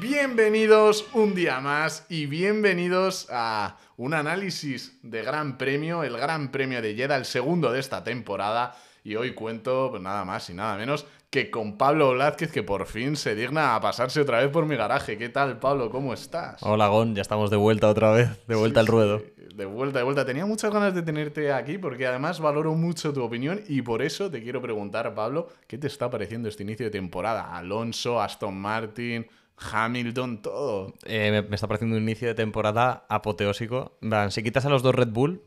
[0.00, 6.80] Bienvenidos un día más y bienvenidos a un análisis de Gran Premio, el Gran Premio
[6.80, 8.74] de Jeddah, el segundo de esta temporada.
[9.04, 12.86] Y hoy cuento pues, nada más y nada menos que con Pablo Blázquez, que por
[12.86, 15.18] fin se digna a pasarse otra vez por mi garaje.
[15.18, 15.90] ¿Qué tal, Pablo?
[15.90, 16.62] ¿Cómo estás?
[16.62, 19.18] Hola, Gon, ya estamos de vuelta otra vez, de vuelta al ruedo.
[19.18, 20.24] Sí, de vuelta, de vuelta.
[20.24, 24.30] Tenía muchas ganas de tenerte aquí porque además valoro mucho tu opinión y por eso
[24.30, 27.54] te quiero preguntar, Pablo, ¿qué te está pareciendo este inicio de temporada?
[27.54, 29.26] Alonso, Aston Martin,
[29.60, 30.94] Hamilton, todo.
[31.04, 33.98] Eh, me, me está pareciendo un inicio de temporada apoteósico.
[34.30, 35.42] Si quitas a los dos Red Bull,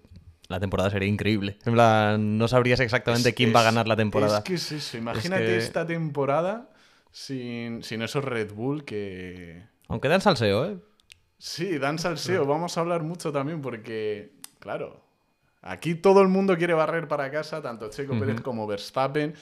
[0.48, 1.58] la temporada sería increíble.
[1.66, 4.40] En plan, no sabrías exactamente Es- quién va a ganar la temporada.
[4.40, 4.98] Es que es eso.
[4.98, 6.70] Imagínate que- esta temporada
[7.12, 9.64] sin, sin esos Red Bull que...
[9.88, 10.78] Aunque dan salseo, ¿eh?
[11.38, 12.46] Sí, dan salseo.
[12.46, 15.04] Vamos a hablar mucho también porque, claro,
[15.62, 19.36] aquí todo el mundo quiere barrer para casa, tanto Checo Pérez como Verstappen.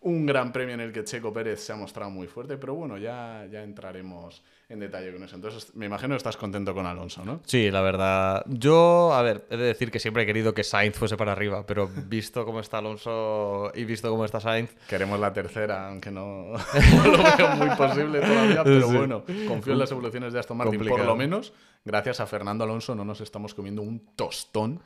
[0.00, 2.96] Un gran premio en el que Checo Pérez se ha mostrado muy fuerte, pero bueno,
[2.98, 5.34] ya, ya entraremos en detalle con eso.
[5.36, 7.40] Entonces, me imagino que estás contento con Alonso, ¿no?
[7.46, 8.44] Sí, la verdad.
[8.46, 11.64] Yo, a ver, he de decir que siempre he querido que Sainz fuese para arriba,
[11.66, 16.52] pero visto cómo está Alonso y visto cómo está Sainz, Queremos la tercera, aunque no,
[16.96, 18.96] no lo veo muy posible todavía, pero Sí.
[18.96, 20.86] bueno, confío en las evoluciones de Aston Martin.
[20.86, 21.52] Por lo menos,
[21.84, 24.80] gracias a Fernando Alonso, no nos estamos comiendo un tostón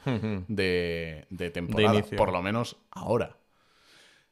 [0.49, 3.37] de, de temporada, por lo menos ahora.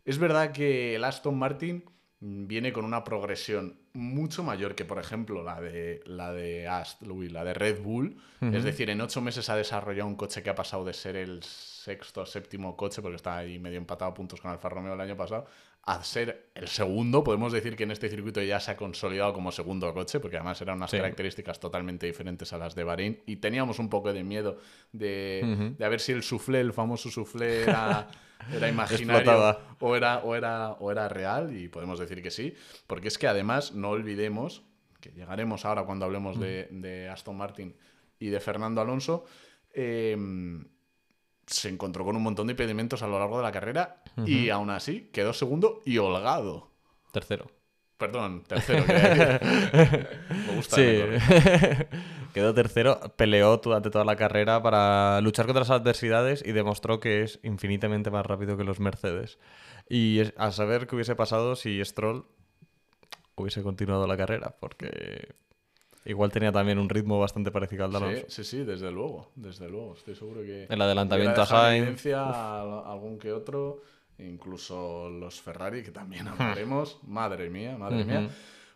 [0.09, 1.85] Es verdad que el Aston Martin
[2.21, 7.45] viene con una progresión mucho mayor que, por ejemplo, la de, la de Ast- la
[7.45, 8.17] de Red Bull.
[8.41, 11.43] Es decir, en ocho meses ha desarrollado un coche que ha pasado de ser el
[11.89, 15.17] sexto séptimo coche, porque está ahí medio empatado a puntos con Alfa Romeo el año
[15.17, 15.47] pasado,
[15.85, 17.25] a ser el segundo.
[17.25, 20.61] Podemos decir que en este circuito ya se ha consolidado como segundo coche, porque además
[20.61, 20.99] eran unas Sí.
[20.99, 23.23] características totalmente diferentes a las de Bahrein.
[23.27, 24.59] Y teníamos un poco de miedo
[24.93, 28.09] de, de a ver si el soufflé, el famoso soufflé, era,
[28.53, 32.55] era imaginario o era, o, era, o era real, y podemos decir que sí,
[32.87, 34.63] porque es que además no olvidemos,
[35.01, 37.75] que llegaremos ahora cuando hablemos de, de Aston Martin
[38.19, 39.25] y de Fernando Alonso,
[39.73, 40.17] eh,
[41.49, 44.71] se encontró con un montón de impedimentos a lo largo de la carrera y aún
[44.71, 46.71] así quedó segundo y holgado.
[47.13, 47.51] tercero.
[47.97, 48.85] Perdón, tercero.
[48.87, 50.77] Me gusta.
[50.77, 51.03] Sí.
[52.33, 57.23] Quedó tercero, peleó durante toda la carrera para luchar contra las adversidades y demostró que
[57.23, 59.39] es infinitamente más rápido que los Mercedes.
[59.89, 62.27] Y a saber qué hubiese pasado si Stroll
[63.35, 65.35] hubiese continuado la carrera, porque
[66.05, 68.23] igual tenía también un ritmo bastante parecido al de Alonso.
[68.29, 69.95] Sí, sí, sí, desde luego, desde luego.
[69.95, 70.67] Estoy seguro que...
[70.69, 73.83] El adelantamiento a a algún que otro,
[74.19, 76.99] incluso los Ferrari, que también hablaremos.
[77.07, 78.29] madre mía, madre mía.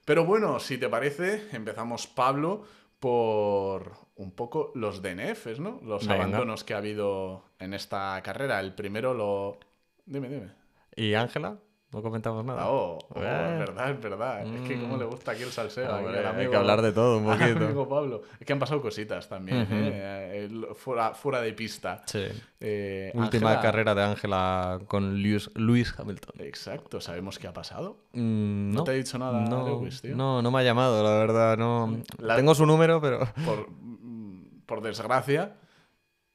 [0.04, 2.64] Pero bueno, si te parece, empezamos, Pablo,
[2.98, 5.80] por un poco los DNFs, ¿no?
[5.82, 6.22] Los Venga.
[6.22, 8.60] abandonos que ha habido en esta carrera.
[8.60, 9.58] El primero lo...
[10.06, 10.50] Dime, dime.
[10.94, 11.58] ¿Y Ángela?
[11.92, 12.68] No comentamos nada.
[12.70, 13.48] Oh, oh, Eh.
[13.52, 14.46] es verdad, es verdad.
[14.46, 15.92] Es que como le gusta aquí el salseo.
[15.94, 17.64] aquí Hombre, hay que hablar de todo un poquito.
[17.66, 18.22] amigo Pablo.
[18.40, 19.66] Es que han pasado cositas también.
[19.70, 20.48] ¿eh?
[20.74, 22.02] Fuera, fuera de pista.
[22.06, 22.24] Sí.
[22.60, 26.34] Eh, Última carrera de Ángela con Lewis, Lewis Hamilton.
[26.38, 27.98] Exacto, ¿sabemos qué ha pasado?
[28.14, 30.16] Mm, ¿No no, te ha dicho nada no, Lewis, tío?
[30.16, 31.58] no, no me ha llamado, la verdad.
[31.58, 31.98] No.
[32.18, 33.18] La- Tengo su número, pero.
[33.44, 35.56] Por, mm, por desgracia,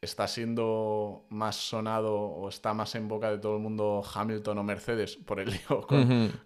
[0.01, 4.63] está siendo más sonado o está más en boca de todo el mundo Hamilton o
[4.63, 5.87] Mercedes por el lío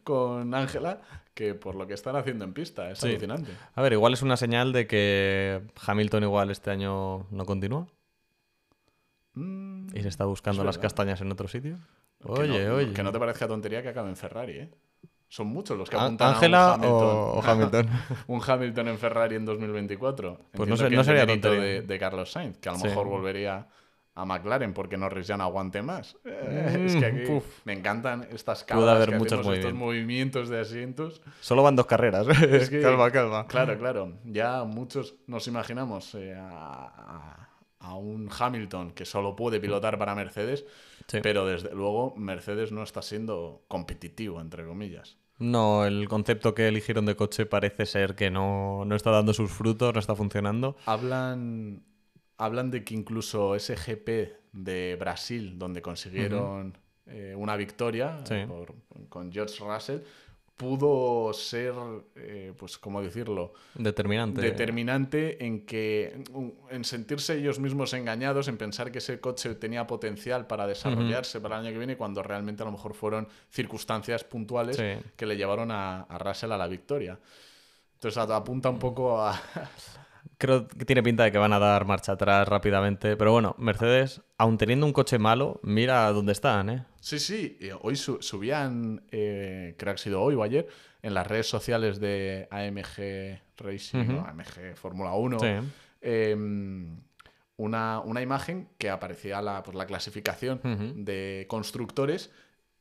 [0.04, 1.02] con Ángela
[1.34, 2.90] que por lo que están haciendo en pista.
[2.92, 3.10] Es Sí.
[3.10, 3.52] alucinante.
[3.76, 7.88] A ver, igual es una señal de que Hamilton igual este año no continúa
[9.34, 11.78] Mm, y se está buscando Es las castañas en otro sitio.
[12.22, 12.92] que Oye, no, oye.
[12.94, 14.70] Que no te parezca tontería que acabe en Ferrari, ¿eh?
[15.34, 16.92] Son muchos los que apuntan ¿Ángela a un Hamilton.
[17.16, 17.90] o, o Hamilton?
[18.28, 20.38] un Hamilton en Ferrari en 2024.
[20.52, 21.60] Pues no sé- no sería tontería.
[21.62, 22.88] de, de Carlos Sainz, que a lo Sí.
[22.88, 23.66] mejor volvería
[24.14, 26.18] a McLaren porque Norris ya no aguante más.
[26.26, 29.74] Eh, es que aquí Mm, me encantan estas Puede cabras haber que muchos hacemos, estos
[29.74, 30.50] movimientos.
[30.50, 31.22] de asientos.
[31.40, 32.28] Solo van dos carreras.
[32.28, 33.48] Es que- calma, calma.
[33.48, 34.18] Claro, claro.
[34.26, 37.48] Ya muchos nos imaginamos eh, a, a-
[37.80, 40.66] a un Hamilton que solo puede pilotar para Mercedes,
[41.08, 41.18] Sí.
[41.24, 45.18] pero desde luego Mercedes no está siendo competitivo, entre comillas.
[45.42, 49.52] No, el concepto que eligieron de coche parece ser que no, no está dando sus
[49.52, 50.78] frutos, no está funcionando.
[50.86, 51.84] Hablan,
[52.38, 56.78] hablan de que incluso ese GP de Brasil, donde consiguieron
[57.08, 58.36] eh, una victoria Sí.
[58.48, 58.74] por-
[59.10, 60.00] con George Russell,
[60.62, 61.74] pudo ser,
[62.16, 63.54] eh, pues, ¿cómo decirlo?
[63.74, 64.42] Determinante.
[64.42, 66.24] determinante en que
[66.70, 71.56] en sentirse ellos mismos engañados, en pensar que ese coche tenía potencial para desarrollarse para
[71.58, 75.04] el año que viene, cuando realmente a lo mejor fueron circunstancias puntuales Sí.
[75.16, 77.18] que le llevaron a, a Russell a la victoria.
[77.96, 79.34] Entonces apunta un poco a,
[80.42, 83.16] creo que tiene pinta de que van a dar marcha atrás rápidamente.
[83.16, 86.86] Pero bueno, Mercedes, aun teniendo un coche malo, mira dónde están, ¿eh?
[87.00, 87.60] Sí, sí.
[87.82, 90.68] Hoy subían, eh, creo que ha sido hoy o ayer,
[91.04, 95.38] en las redes sociales de AMG Racing, AMG Fórmula 1,
[96.02, 96.98] em,
[97.58, 100.60] una, una, imagen que aparecía la, pues, la clasificación
[101.06, 102.32] de constructores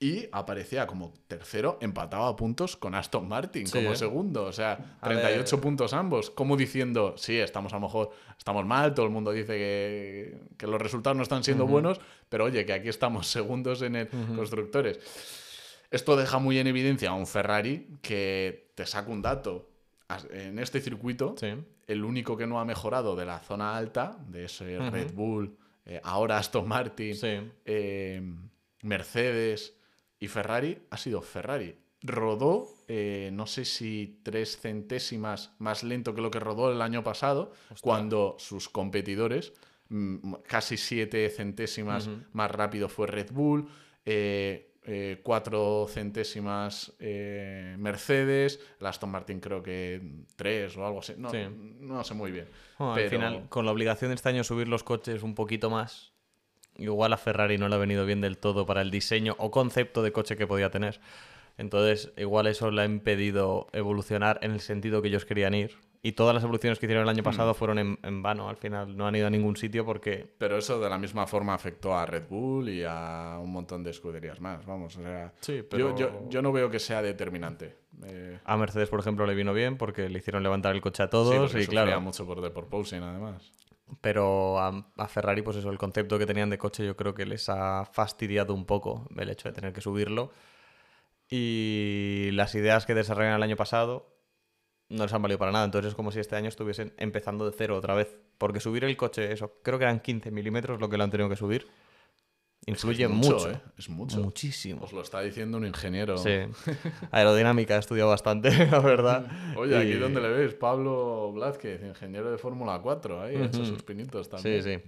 [0.02, 3.96] y aparecía como tercero, empatado a puntos con Aston Martin como ¿eh?
[3.96, 4.44] segundo.
[4.44, 6.30] O sea, 38 puntos ambos.
[6.30, 10.66] Como diciendo, sí, estamos a lo mejor, estamos mal, todo el mundo dice que, que
[10.66, 12.00] los resultados no están siendo buenos,
[12.30, 14.98] pero oye, que aquí estamos segundos en el constructores.
[15.90, 19.68] Esto deja muy en evidencia a un Ferrari que te saca un dato.
[20.30, 21.34] En este circuito,
[21.86, 26.00] el único que no ha mejorado de la zona alta, de ese Red Bull, eh,
[26.02, 27.16] ahora Aston Martin,
[27.64, 28.22] eh,
[28.82, 29.74] Mercedes
[30.20, 31.74] y Ferrari ha sido Ferrari.
[32.02, 37.02] Rodó, eh, no sé si tres centésimas más lento que lo que rodó el año
[37.02, 39.52] pasado, cuando sus competidores,
[39.88, 43.68] mm, casi siete centésimas más rápido fue Red Bull,
[44.04, 51.30] eh, eh, cuatro centésimas Mercedes, el Aston Martin creo que tres o algo así, no,
[51.80, 52.48] no sé muy bien.
[52.78, 56.09] Al final, con la obligación de este año subir los coches un poquito más,
[56.76, 60.02] igual a Ferrari no le ha venido bien del todo para el diseño o concepto
[60.02, 61.00] de coche que podía tener.
[61.58, 65.76] Entonces, igual eso le ha impedido evolucionar en el sentido que ellos querían ir.
[66.02, 67.24] Y todas las evoluciones que hicieron el año mm.
[67.24, 70.34] pasado fueron en, vano, al final no han ido a ningún sitio porque...
[70.38, 73.90] Pero eso de la misma forma afectó a Red Bull y a un montón de
[73.90, 74.96] escuderías más, vamos.
[74.96, 75.94] O sea, sí, pero...
[75.94, 77.76] yo, yo, no veo que sea determinante.
[78.06, 81.10] Eh, a Mercedes, por ejemplo, le vino bien porque le hicieron levantar el coche a
[81.10, 82.00] todos y claro...
[82.00, 83.52] mucho por de porpoising, además.
[84.00, 87.48] Pero a, Ferrari, pues eso, el concepto que tenían de coche yo creo que les
[87.48, 90.32] ha fastidiado un poco el hecho de tener que subirlo.
[91.28, 94.16] Y las ideas que desarrollaron el año pasado
[94.88, 95.64] no les han valido para nada.
[95.64, 98.16] Entonces es como si este año estuviesen empezando de cero otra vez.
[98.38, 101.28] Porque subir el coche, eso, creo que eran 15 milímetros lo que lo han tenido
[101.28, 101.68] que subir.
[102.66, 103.60] Influye mucho, ¿eh?
[103.78, 104.20] Es mucho.
[104.22, 104.84] Muchísimo.
[104.84, 106.18] Os lo está diciendo un ingeniero.
[106.18, 106.30] Sí.
[107.10, 109.26] Aerodinámica, he estudiado bastante, la verdad.
[109.56, 113.82] Oye, aquí donde le ves, Pablo Blázquez, ingeniero de Fórmula 4, ahí, ha hecho sus
[113.82, 114.62] pinitos también.
[114.62, 114.80] Sí,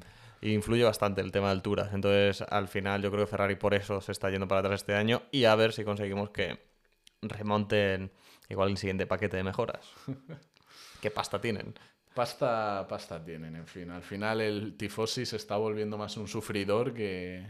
[0.42, 0.50] sí.
[0.52, 1.90] influye bastante el tema de altura.
[1.92, 4.94] Entonces, al final, yo creo que Ferrari por eso se está yendo para atrás este
[4.94, 6.60] año y a ver si conseguimos que
[7.22, 8.12] remonten
[8.48, 9.86] igual el siguiente paquete de mejoras.
[11.00, 11.74] ¿Qué pasta tienen?
[12.14, 13.90] Pasta, pasta tienen, en fin.
[13.90, 17.46] Al final el tifosi se está volviendo más un sufridor que...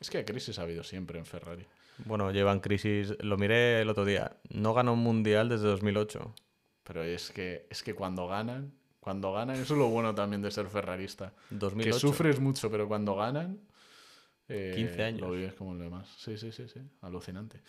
[0.00, 1.66] Es que crisis ha habido siempre en Ferrari.
[2.04, 6.34] Bueno, llevan crisis, lo miré el otro día, no ganó un mundial desde 2008.
[6.84, 10.50] Pero es que, es que cuando ganan, cuando ganan, eso es lo bueno también de
[10.50, 11.32] ser ferrarista.
[11.50, 11.94] 2008.
[11.94, 13.60] Que sufres mucho, pero cuando ganan...
[14.48, 15.20] 15 eh, años.
[15.20, 16.08] Lo vives como lo demás.
[16.18, 16.80] Sí, sí, sí, sí.
[17.02, 17.60] Alucinante.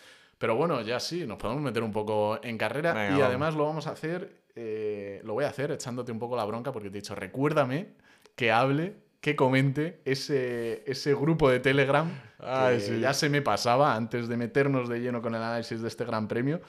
[0.41, 3.85] Pero bueno, ya sí, nos podemos meter un poco en carrera y además lo vamos
[3.85, 7.01] a hacer eh, lo voy a hacer echándote un poco la bronca porque te he
[7.01, 7.89] dicho, recuérdame
[8.35, 12.09] que hable, que comente ese, ese grupo de Telegram
[12.39, 16.05] que ya se me pasaba antes de meternos de lleno con el análisis de este
[16.05, 16.61] gran premio.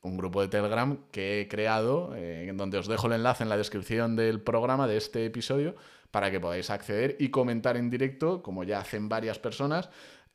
[0.00, 3.48] Un grupo de Telegram que he creado, eh, en donde os dejo el enlace en
[3.48, 5.74] la descripción del programa de este episodio
[6.12, 9.90] para que podáis acceder y comentar en directo, como ya hacen varias personas,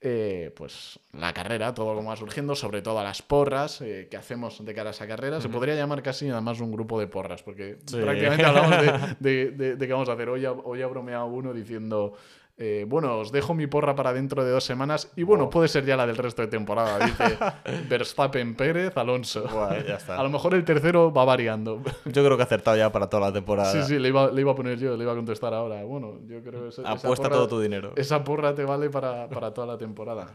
[0.05, 4.17] eh, pues la carrera, todo como va surgiendo, sobre todo a las porras eh, que
[4.17, 5.39] hacemos de cara a esa carrera.
[5.39, 9.87] Se podría llamar casi nada más un grupo de porras, porque prácticamente hablamos de, de,
[9.87, 10.27] vamos a hacer.
[10.27, 12.15] Hoy hoy ha bromeado uno diciendo
[12.55, 15.85] eh, bueno, os dejo mi porra para dentro de dos semanas y bueno, puede ser
[15.85, 17.03] ya la del resto de temporada.
[17.03, 17.37] Dice
[17.89, 19.45] Verstappen, Pérez, Alonso.
[19.47, 21.81] A lo mejor el tercero va variando.
[22.05, 23.71] Yo creo que ha acertado ya para toda la temporada.
[23.71, 25.83] Sí, sí, le iba, le iba a poner yo, le iba a contestar ahora.
[25.83, 27.93] Bueno, yo creo que Apuesta todo tu dinero.
[27.95, 30.27] Esa porra te vale para, para toda la temporada.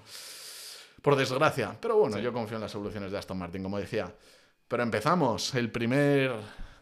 [1.00, 1.76] Por desgracia.
[1.80, 4.12] Pero bueno, yo confío en las soluciones de Aston Martin, como decía.
[4.66, 5.54] Pero empezamos.
[5.54, 6.32] El primer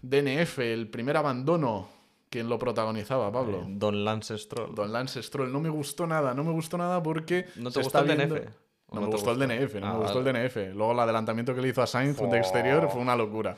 [0.00, 1.96] DNF, el primer abandono
[2.28, 3.62] ¿Quién lo protagonizaba, Pablo?
[3.62, 4.75] Eh, Don Lance Stroll.
[4.75, 5.52] Don Lance Stroll.
[5.52, 7.47] No me gustó nada, no me gustó nada porque.
[7.56, 8.49] ¿No te gustó el DNF?
[8.92, 10.56] No, me gustó, el DNF, no me ah, gustó el DNF.
[10.75, 13.56] Luego el adelantamiento que le hizo a Sainz de exterior fue una locura.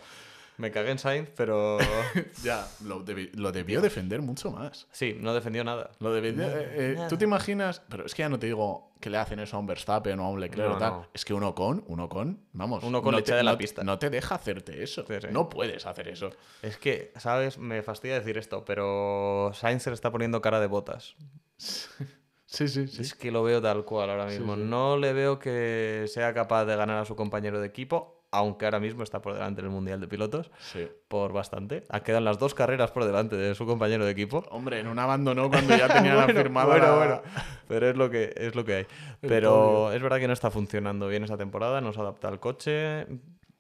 [0.58, 1.78] Me cagué en Sainz, pero.
[2.42, 4.88] ya, lo, debió defender mucho más.
[4.90, 5.92] Sí, no defendió nada.
[6.00, 7.80] Lo eh, eh, ¿Tú te imaginas?
[7.88, 10.24] Pero es que ya no te digo que le hacen eso a un Verstappen o
[10.24, 11.08] a un Leclerc o tal.
[11.14, 12.82] Es que uno con, uno con, vamos.
[12.82, 13.84] Uno con no de la pista.
[13.84, 15.04] No te deja hacerte eso.
[15.30, 16.30] No puedes hacer eso.
[16.60, 17.56] Es que, ¿sabes?
[17.56, 21.14] Me fastidia decir esto, pero Sainz se le está poniendo cara de botas.
[22.50, 23.02] Sí, sí, sí.
[23.02, 24.56] Es que lo veo tal cual ahora mismo.
[24.56, 28.80] No le veo que sea capaz de ganar a su compañero de equipo aunque ahora
[28.80, 30.86] mismo está por delante en el Mundial de Pilotos, sí.
[31.08, 31.84] por bastante.
[31.88, 34.44] Ah, quedan las dos carreras por delante de su compañero de equipo.
[34.50, 36.66] Hombre, en un abandonó cuando ya tenía la firmada.
[36.66, 37.22] Bueno, bueno,
[37.66, 38.86] pero es lo que, es lo que hay.
[39.20, 43.06] Pero es verdad que no está funcionando bien esa temporada, no se adapta al coche.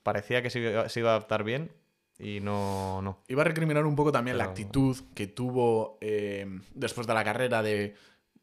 [0.02, 1.70] Parecía que se iba, a adaptar bien
[2.18, 3.22] y no, no.
[3.28, 7.62] Iba a recriminar un poco también la actitud que tuvo eh, después de la carrera
[7.62, 7.94] de,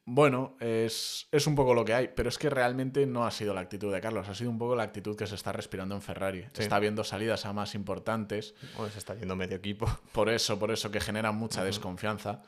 [0.07, 3.55] bueno, es, es un poco lo que hay, pero es que realmente no ha sido
[3.55, 6.01] la actitud de Carlos, ha sido un poco la actitud que se está respirando en
[6.01, 6.45] Ferrari.
[6.53, 6.61] Sí.
[6.61, 9.87] Está viendo salidas a más importantes, Bueno, se está yendo medio equipo.
[10.11, 12.43] por eso, por eso que generan mucha desconfianza.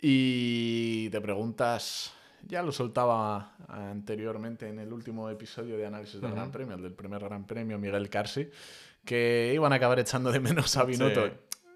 [0.00, 6.32] Y te preguntas, ya lo soltaba anteriormente en el último episodio de análisis del.
[6.32, 8.48] Gran Premio, el del primer Gran Premio, Miguel Carsi,
[9.04, 11.26] que iban a acabar echando de menos a Binotto.
[11.26, 11.32] Sí.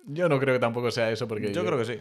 [0.06, 2.00] Yo no creo que tampoco sea eso, porque Yo creo que sí.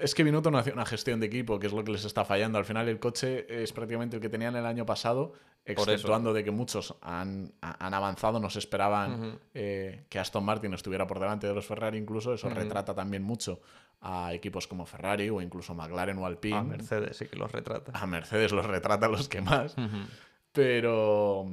[0.00, 2.24] Es que Binotto no hace una gestión de equipo, que es lo que les está
[2.24, 2.58] fallando.
[2.58, 5.32] Al final el coche es prácticamente el que tenían el año pasado,
[5.64, 10.72] exceptuando de que muchos han, ha- han avanzado, no se esperaban eh, que Aston Martin
[10.74, 13.60] estuviera por delante de los Ferrari, incluso eso retrata también mucho
[14.00, 16.56] a equipos como Ferrari o incluso McLaren o Alpine.
[16.56, 17.92] A Mercedes sí que los retrata.
[17.94, 19.74] A Mercedes los retrata los que más.
[20.52, 21.46] Pero.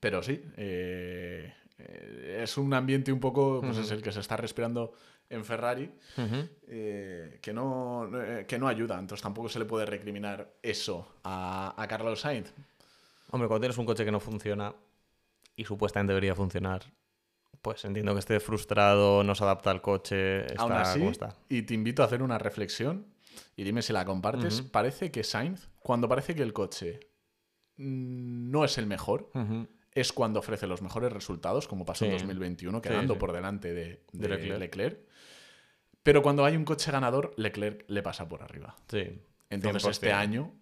[0.00, 0.42] Pero sí.
[0.56, 3.60] eh, eh, es un ambiente un poco.
[3.60, 4.92] Pues es el que se está respirando
[5.30, 5.90] en Ferrari.
[6.66, 8.98] Eh, que, no, eh, que no ayuda.
[8.98, 12.52] Entonces tampoco se le puede recriminar eso a, a Carlos Sainz.
[13.30, 14.74] Hombre, cuando tienes un coche que no funciona
[15.56, 16.82] y supuestamente debería funcionar,
[17.62, 21.34] pues entiendo que esté frustrado, no se adapta al coche, está Aún así, como está.
[21.48, 23.06] y te invito a hacer una reflexión
[23.56, 24.62] y dime si la compartes.
[24.62, 27.00] Parece que Sainz, cuando parece que el coche
[27.76, 29.30] mm, no es el mejor.
[29.94, 32.18] Es cuando ofrece los mejores resultados, como pasó en Sí.
[32.18, 33.20] 2021, Sí, quedando sí.
[33.20, 34.58] por delante de, de De Leclerc.
[34.58, 34.98] Leclerc.
[36.02, 38.76] Pero cuando hay un coche ganador, Leclerc le pasa por arriba.
[38.88, 39.20] Sí.
[39.50, 39.90] Entonces 100%.
[39.90, 40.52] este año,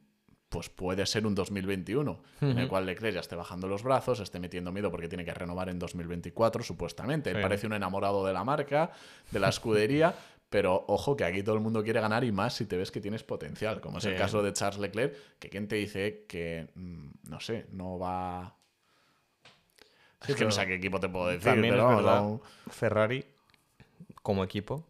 [0.49, 4.39] pues puede ser un 2021, en el cual Leclerc ya esté bajando los brazos, esté
[4.39, 7.31] metiendo miedo porque tiene que renovar en 2024, supuestamente.
[7.31, 8.93] Él parece un enamorado de la marca,
[9.31, 10.15] de la escudería,
[10.51, 13.01] pero ojo que aquí todo el mundo quiere ganar y más si te ves que
[13.01, 17.09] tienes potencial, como es el caso de Charles Leclerc, que quien te dice que, mm,
[17.31, 18.59] no sé, no va...
[20.29, 22.41] Es que no sé a qué equipo te puedo decir, También pero es verdad, no-
[22.71, 23.25] Ferrari
[24.23, 24.85] como equipo,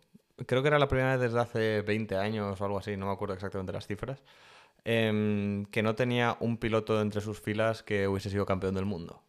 [0.46, 3.12] creo que era la primera vez desde hace 20 años o algo así, no me
[3.12, 4.22] acuerdo exactamente las cifras,
[4.84, 9.22] em, que no tenía un piloto entre sus filas que hubiese sido campeón del mundo.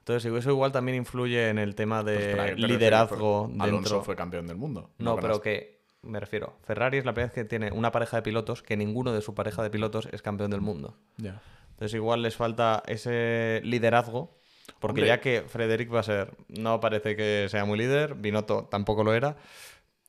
[0.00, 4.04] Entonces, eso igual también influye en el tema de Pues, liderazgo Pero Alonso dentro.
[4.04, 4.90] fue campeón del mundo.
[4.98, 8.22] No, pero que me refiero, Ferrari es la primera vez que tiene una pareja de
[8.22, 10.96] pilotos que ninguno de su pareja de pilotos es campeón del mundo.
[11.18, 14.37] Entonces igual les falta ese liderazgo,
[14.80, 15.08] porque Hombre.
[15.08, 19.14] ya que Frederic va a ser, no parece que sea muy líder, Binotto tampoco lo
[19.14, 19.36] era,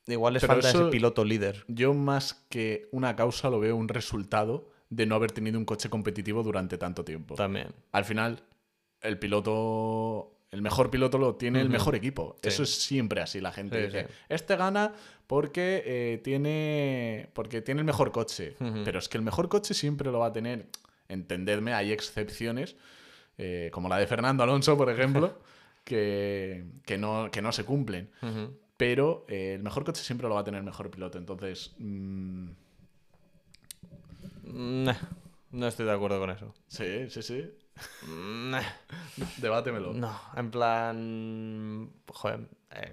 [0.06, 1.64] igual les Pero falta eso- ese piloto líder.
[1.68, 5.88] Yo más que una causa lo veo un resultado de no haber tenido un coche
[5.88, 7.36] competitivo durante tanto tiempo.
[7.36, 7.68] También.
[7.92, 8.42] Al final,
[9.02, 12.36] el piloto, el mejor piloto lo tiene el mejor equipo.
[12.42, 12.48] Sí.
[12.48, 13.40] Eso es siempre así.
[13.40, 14.14] La gente Sí, dice, sí.
[14.28, 14.92] este gana
[15.28, 18.56] porque eh, tiene porque tiene el mejor coche.
[18.84, 20.66] Pero es que el mejor coche siempre lo va a tener.
[21.08, 22.76] Entendedme, hay excepciones,
[23.42, 25.38] eh, como la de Fernando Alonso, por ejemplo,
[25.84, 28.10] que, que, no, que no se cumplen.
[28.76, 31.16] Pero eh, el mejor coche siempre lo va a tener el mejor piloto.
[31.18, 32.48] Entonces, mm,
[34.44, 34.94] Nah,
[35.52, 36.52] no estoy de acuerdo con eso.
[36.68, 37.50] sí, sí, sí.
[38.08, 38.60] Nah,
[39.38, 39.92] Debátemelo.
[39.94, 41.90] no, en plan...
[42.12, 42.40] Joder,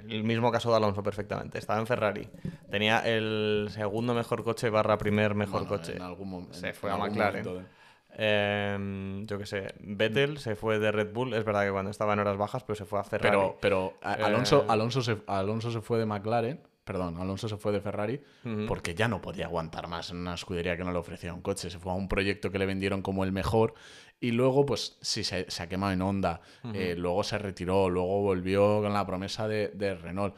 [0.08, 1.58] el mismo caso de Alonso perfectamente.
[1.58, 2.30] Estaba en Ferrari.
[2.72, 5.96] Tenía el segundo mejor coche barra primer mejor Bueno, coche.
[5.96, 7.44] En algún mom- Se fue a McLaren.
[7.46, 7.76] momento de-
[8.20, 11.34] Em, yo qué sé, Vettel se fue de Red Bull.
[11.36, 13.30] Es verdad que cuando estaba en horas bajas, pero se fue a Ferrari.
[13.38, 17.58] Pero, pero a- Alonso, Eh, Alonso, se, Alonso se fue de McLaren, perdón, Alonso se
[17.58, 18.66] fue de Ferrari Ujú.
[18.68, 21.70] porque ya no podía aguantar más en una escudería que no le ofrecía un coche.
[21.70, 23.76] Se fue a un proyecto que le vendieron como el mejor
[24.20, 26.42] y luego, pues sí, se, se ha quemado en Honda.
[26.74, 30.36] Eh, luego se retiró, luego volvió con la promesa de, de Renault.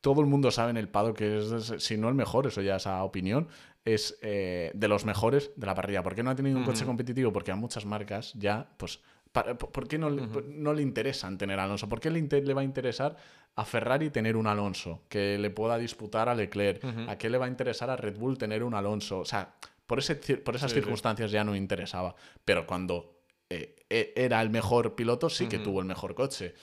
[0.00, 2.76] Todo el mundo sabe en el Pado que es, si no el mejor, eso ya
[2.76, 3.48] es a opinión,
[3.84, 6.02] es eh, de los mejores de la parrilla.
[6.02, 6.86] ¿Por qué no ha tenido un coche Ujú.
[6.88, 7.32] competitivo?
[7.32, 9.00] Porque a muchas marcas ya, pues,
[9.32, 11.88] ¿por qué no, le- no le interesan tener a Alonso?
[11.88, 13.16] ¿Por qué le, va a interesar
[13.56, 16.82] a Ferrari tener un Alonso que le pueda disputar a Leclerc?
[17.08, 19.18] ¿A qué le va a interesar a Red Bull tener un Alonso?
[19.20, 19.54] O sea,
[19.86, 20.80] por, ese, por esas Sí, sí.
[20.80, 22.14] circunstancias ya no interesaba.
[22.44, 26.54] Pero cuando eh, e- era el mejor piloto, sí que tuvo el mejor coche.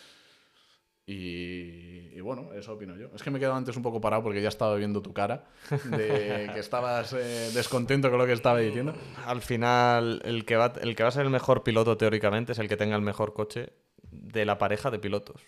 [1.11, 3.07] Y, y bueno, eso opino yo.
[3.15, 5.45] Es que me he quedado antes un poco parado porque ya estaba viendo tu cara
[5.85, 8.93] de que estabas eh, descontento con lo que estaba diciendo.
[9.25, 12.59] Al final, el que, va, el que va a ser el mejor piloto teóricamente es
[12.59, 15.41] el que tenga el mejor coche de la pareja de pilotos.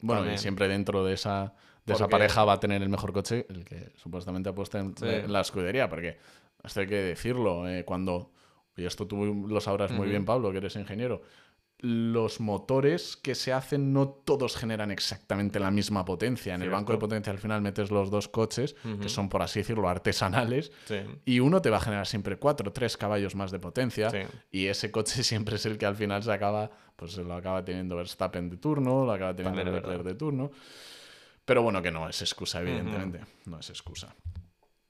[0.00, 1.54] Bueno, y siempre dentro de esa,
[1.84, 5.06] de esa pareja va a tener el mejor coche el que supuestamente apuesta en, Sí.
[5.06, 6.16] en la escudería, porque
[6.64, 7.68] esto hay que decirlo.
[7.68, 8.32] eh, cuando,
[8.76, 11.20] y esto tú lo sabrás muy bien, Pablo, que eres ingeniero,
[11.82, 16.54] los motores que se hacen no todos generan exactamente la misma potencia.
[16.54, 19.60] En el banco de potencia al final metes los dos coches, que son, por así
[19.60, 20.96] decirlo, artesanales, Sí.
[21.24, 24.10] y uno te va a generar siempre 4 3 caballos más de potencia.
[24.10, 24.18] Sí.
[24.50, 27.96] Y ese coche siempre es el que al final se acaba, pues lo acaba teniendo
[27.96, 30.50] Verstappen de turno, lo acaba teniendo Leclerc de turno.
[31.44, 33.20] Pero bueno, que no es excusa, evidentemente.
[33.46, 34.14] No es excusa.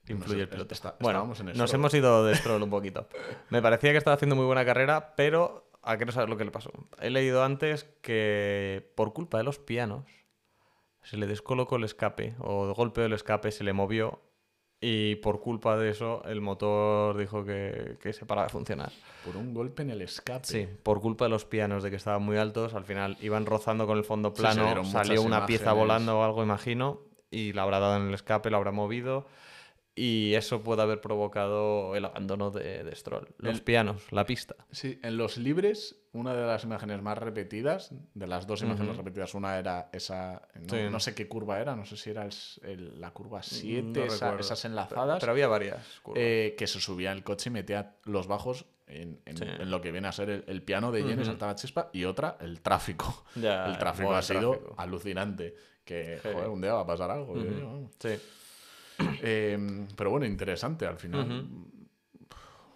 [0.07, 0.75] Influye el piloto.
[0.99, 3.07] bueno, nos hemos ido de Stroll un poquito.
[3.49, 6.45] Me parecía que estaba haciendo muy buena carrera, pero a que no sabes lo que
[6.45, 6.71] le pasó.
[6.99, 10.05] He leído antes que por culpa de los pianos
[11.03, 14.21] se le descolocó el escape o de golpe del escape se le movió
[14.79, 18.91] y por culpa de eso el motor dijo que, que se paraba de funcionar.
[19.23, 20.45] Por un golpe en el escape.
[20.45, 23.85] Sí, por culpa de los pianos, de que estaban muy altos, al final iban rozando
[23.85, 27.61] con el fondo Sí, plano, muchas salió una pieza volando o algo, imagino, y la
[27.61, 29.27] habrá dado en el escape, lo habrá movido,
[29.95, 33.27] y eso puede haber provocado el abandono de, de Stroll.
[33.37, 34.55] Los El- pianos, la pista.
[34.71, 39.33] Sí, en los libres, una de las imágenes más repetidas, de las dos imágenes repetidas,
[39.33, 40.83] una era esa, no, Sí.
[40.89, 42.25] no sé qué curva era, no sé si era
[42.63, 44.39] el la curva 7, No recuerdo.
[44.39, 45.99] esas enlazadas, pero había varias.
[46.01, 46.19] curvas.
[46.23, 49.45] eh, que se subía el coche y metía los bajos en, en- Sí.
[49.45, 51.25] en lo que viene a ser el, el piano de Jenny, Ujú.
[51.25, 53.23] saltaba chispa, y otra, el tráfico.
[53.35, 54.75] Ya, el tráfico ha sido tráfico.
[54.77, 55.55] alucinante.
[55.83, 57.35] Que, joder, un día va a pasar algo.
[57.99, 58.09] Sí.
[59.21, 61.45] Eh, pero bueno, interesante al final.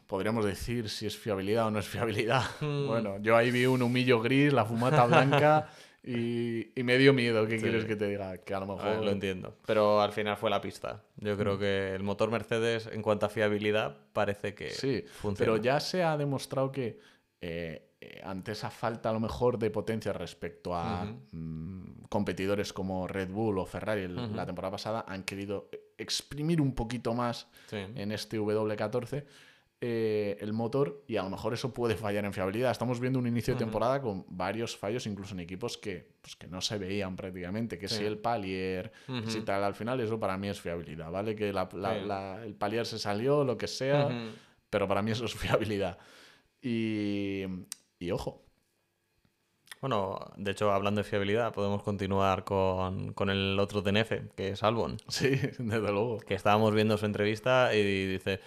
[0.08, 2.44] Podríamos decir si es fiabilidad o no es fiabilidad.
[2.62, 2.88] Mm.
[2.88, 5.67] Bueno, yo ahí vi un humillo gris, la fumata blanca
[6.03, 7.48] y, y me dio miedo.
[7.48, 7.63] ¿Qué Sí.
[7.63, 8.38] quieres que te diga?
[8.38, 8.91] Que a lo A mejor.
[8.91, 9.58] ver, lo entiendo.
[9.65, 11.03] Pero al final fue la pista.
[11.17, 11.38] Yo Mm.
[11.39, 15.51] creo que el motor Mercedes, en cuanto a fiabilidad, parece que Sí, funciona.
[15.53, 17.00] pero ya se ha demostrado que
[17.41, 17.85] eh,
[18.24, 23.58] ante esa falta a lo mejor de potencia respecto a mm, competidores como Red Bull
[23.60, 27.78] o Ferrari la temporada pasada, han querido exprimir un poquito más Sí.
[27.78, 29.24] en este W14
[29.82, 32.72] eh, el motor y a lo mejor eso puede fallar en fiabilidad.
[32.72, 36.48] Estamos viendo un inicio de temporada con varios fallos, incluso en equipos que, pues, que
[36.48, 37.98] no se veían prácticamente, que Sí.
[37.98, 41.36] si el palier, que si tal, al final eso para mí es fiabilidad, ¿vale?
[41.36, 42.06] Que la- la- Sí.
[42.06, 44.08] la- el palier se salió, lo que sea,
[44.70, 45.98] pero para mí eso es fiabilidad.
[46.62, 47.14] Y,
[48.05, 48.41] y ojo,
[49.81, 54.63] Bueno, de hecho, hablando de fiabilidad, podemos continuar con, con el otro DNF, que es
[54.63, 54.97] Albon.
[55.07, 56.17] sí, desde luego.
[56.19, 58.39] Que estábamos viendo su entrevista y dice,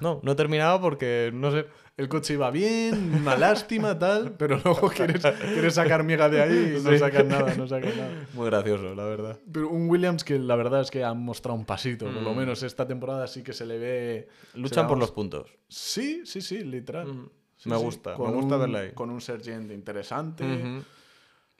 [0.00, 1.66] no, no he terminado porque, no sé,
[1.96, 5.22] El coche iba bien, una lástima, tal, pero luego quieres,
[5.54, 8.26] quieres sacar miga de ahí y no sacas nada, no sacas nada.
[8.34, 9.38] muy gracioso, la verdad.
[9.50, 12.36] Pero un Williams que la verdad es que ha mostrado un pasito, por lo Mm.
[12.36, 14.28] menos esta temporada sí que se le ve...
[14.54, 15.48] Luchan por los puntos.
[15.68, 17.08] Sí, sí, sí, literal.
[17.08, 17.30] Ujú.
[17.62, 18.92] Sí, me gusta, con me gusta un- verla ahí.
[18.92, 20.44] Con un Sergent interesante.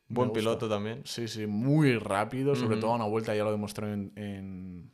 [0.09, 0.41] Buen gusta.
[0.41, 1.03] piloto también.
[1.05, 4.91] Sí, sí, muy rápido, sobre todo a una vuelta ya lo demostró en, en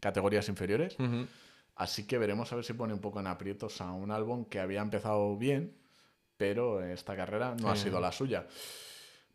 [0.00, 0.96] categorías inferiores.
[1.74, 4.58] Así que veremos a ver si pone un poco en aprietos a un álbum que
[4.60, 5.76] había empezado bien,
[6.38, 8.46] pero esta carrera no ha sido la suya.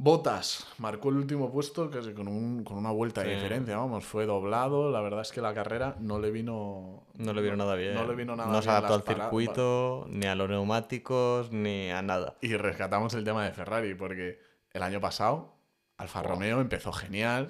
[0.04, 4.26] Botas marcó el último puesto es con, un- con una vuelta de diferencia, vamos, fue
[4.26, 4.90] doblado.
[4.90, 7.04] La verdad es que la carrera no le vino.
[7.20, 7.94] No le vino nada bien.
[7.94, 12.02] No le vino nada No se adaptó al circuito, ni a los neumáticos, ni a
[12.02, 12.36] nada.
[12.42, 14.40] Y rescatamos el tema de Ferrari, porque
[14.72, 15.54] el año pasado
[15.98, 16.24] Alfa.
[16.24, 17.50] Romeo empezó genial,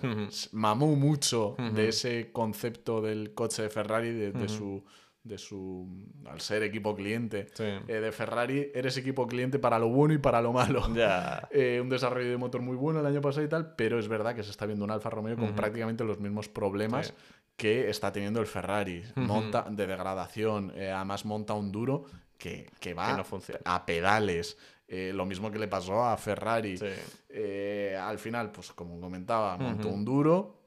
[0.51, 4.83] mamó mucho de ese concepto del coche de Ferrari, de, su,
[5.23, 5.87] de su.
[6.25, 7.63] al ser equipo cliente Sí.
[7.63, 10.81] eh, de Ferrari, eres equipo cliente para lo bueno y para lo malo.
[11.51, 14.33] Eh, un desarrollo de motor muy bueno el año pasado y tal, pero es verdad
[14.35, 17.13] que se está viendo un Alfa Romeo con prácticamente los mismos problemas Sí.
[17.55, 19.03] que está teniendo el Ferrari.
[19.15, 22.05] Monta de degradación, eh, además monta un duro
[22.37, 24.57] que, que va Que no a pedales.
[24.87, 26.77] Eh, lo mismo que le pasó a Ferrari.
[26.77, 26.85] Sí.
[27.29, 30.60] Eh, al final, pues como comentaba, montó un duro.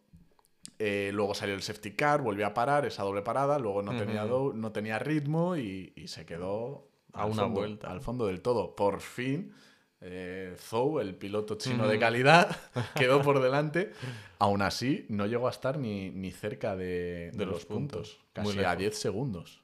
[0.78, 3.58] Eh, luego salió el safety car, volvió a parar, esa doble parada.
[3.58, 7.60] Luego no, tenía, do- no tenía ritmo y, y se quedó A al una fondo,
[7.60, 7.90] vuelta.
[7.90, 8.74] Al fondo del todo.
[8.76, 9.52] Por fin,
[10.00, 12.56] eh, Zhou, el piloto chino de calidad,
[12.96, 13.92] quedó por delante.
[14.38, 18.10] Aún así, no llegó a estar ni, ni cerca de, de De los, los puntos.
[18.10, 18.24] puntos.
[18.32, 18.78] Casi a lejos.
[18.78, 19.62] 10 segundos.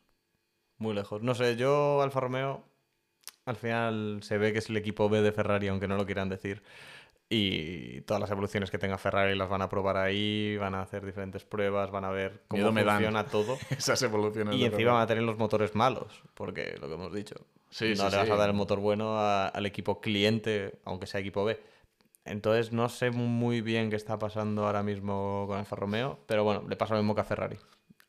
[0.78, 1.22] Muy lejos.
[1.22, 2.64] No sé, yo Alfa Romeo
[3.46, 6.28] al final se ve que es el equipo B de Ferrari, aunque no lo quieran
[6.28, 6.62] decir.
[7.32, 11.06] Y todas las evoluciones que tenga Ferrari las van a probar ahí, van a hacer
[11.06, 12.96] diferentes pruebas, van a ver cómo Miedo me dan.
[12.96, 13.56] funciona todo.
[13.70, 14.56] Esas evoluciones.
[14.56, 17.36] Y encima van a tener los motores malos, porque lo que hemos dicho.
[17.70, 21.06] Sí, no sí, le vas a dar el motor bueno a- al equipo cliente, aunque
[21.06, 21.60] sea equipo B.
[22.24, 26.64] Entonces no sé muy bien qué está pasando ahora mismo con Alfa Romeo, pero bueno,
[26.68, 27.56] le pasa lo mismo que a Ferrari.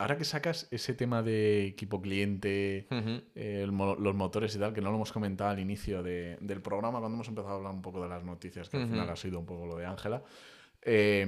[0.01, 2.87] Ahora que sacas ese tema de equipo cliente,
[3.35, 6.61] eh, el los motores y tal, que no lo hemos comentado al inicio de- del
[6.61, 9.15] programa, cuando hemos empezado a hablar un poco de las noticias, que al final ha
[9.15, 10.23] sido un poco lo de Ángela,
[10.81, 11.25] eh,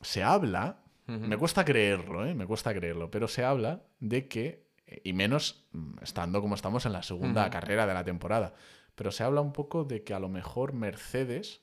[0.00, 0.80] se habla,
[1.28, 2.34] me cuesta creerlo, ¿eh?
[2.34, 4.66] me cuesta creerlo, pero se habla de que,
[5.04, 8.54] y menos mm, estando como estamos en la segunda carrera de la temporada,
[8.94, 11.62] pero se habla un poco de que a lo mejor Mercedes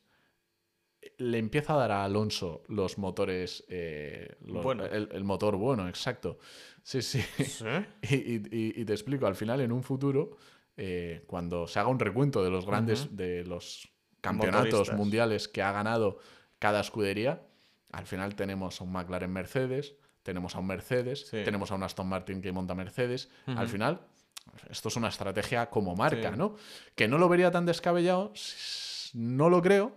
[1.18, 4.86] le empieza a dar a Alonso los motores, eh, los- Bueno.
[4.86, 6.38] el, el motor bueno, exacto.
[6.84, 7.22] Sí, sí.
[8.02, 10.38] Y, y- y- y te explico, al final, en un futuro,
[10.78, 13.90] eh, cuando se haga un recuento de los grandes, de los
[14.22, 14.98] campeonatos Motoristas.
[14.98, 16.18] mundiales que ha ganado
[16.60, 17.42] cada escudería,
[17.92, 21.44] al final tenemos a un McLaren Mercedes, tenemos a un Mercedes, Sí.
[21.44, 23.30] tenemos a un Aston Martin que monta Mercedes.
[23.46, 24.02] Al final,
[24.70, 26.38] esto es una estrategia como marca, Sí.
[26.38, 26.56] ¿no?
[26.96, 28.32] Que no lo vería tan descabellado,
[29.14, 29.96] no lo creo,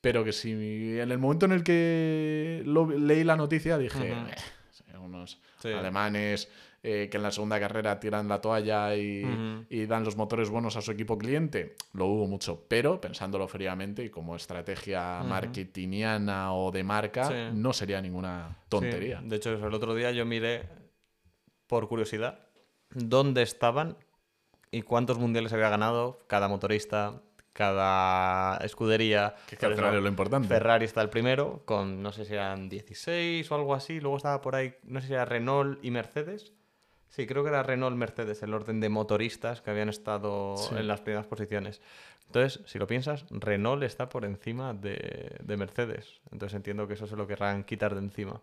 [0.00, 4.10] pero que si en el momento en el que lo- leí la noticia dije.
[4.12, 5.68] "Eh, unos Sí.
[5.68, 6.48] alemanes
[6.84, 9.22] eh, que en la segunda carrera tiran la toalla y,
[9.88, 14.10] dan los motores buenos a su equipo cliente, lo hubo mucho, pero pensándolo fríamente y
[14.10, 17.34] como estrategia marketingiana o de marca, Sí.
[17.52, 19.20] no sería ninguna tontería.
[19.20, 20.68] Sí, De hecho, el otro día yo miré,
[21.66, 22.46] por curiosidad,
[22.94, 23.96] dónde estaban
[24.70, 27.22] y cuántos mundiales había ganado cada motorista,
[27.58, 29.34] cada escudería.
[29.48, 30.46] Que es que al Por final eso, es lo importante.
[30.48, 34.00] Ferrari está el primero, con no sé si eran 16 o algo así.
[34.00, 36.52] Luego estaba por ahí, no sé si era Renault y Mercedes.
[37.08, 40.76] Sí, creo que era Renault Mercedes, el orden de motoristas que habían estado Sí.
[40.76, 41.80] en las primeras posiciones.
[42.26, 46.20] Entonces, si lo piensas, Renault está por encima de, de Mercedes.
[46.30, 48.40] Entonces entiendo que eso se lo querrán quitar de encima.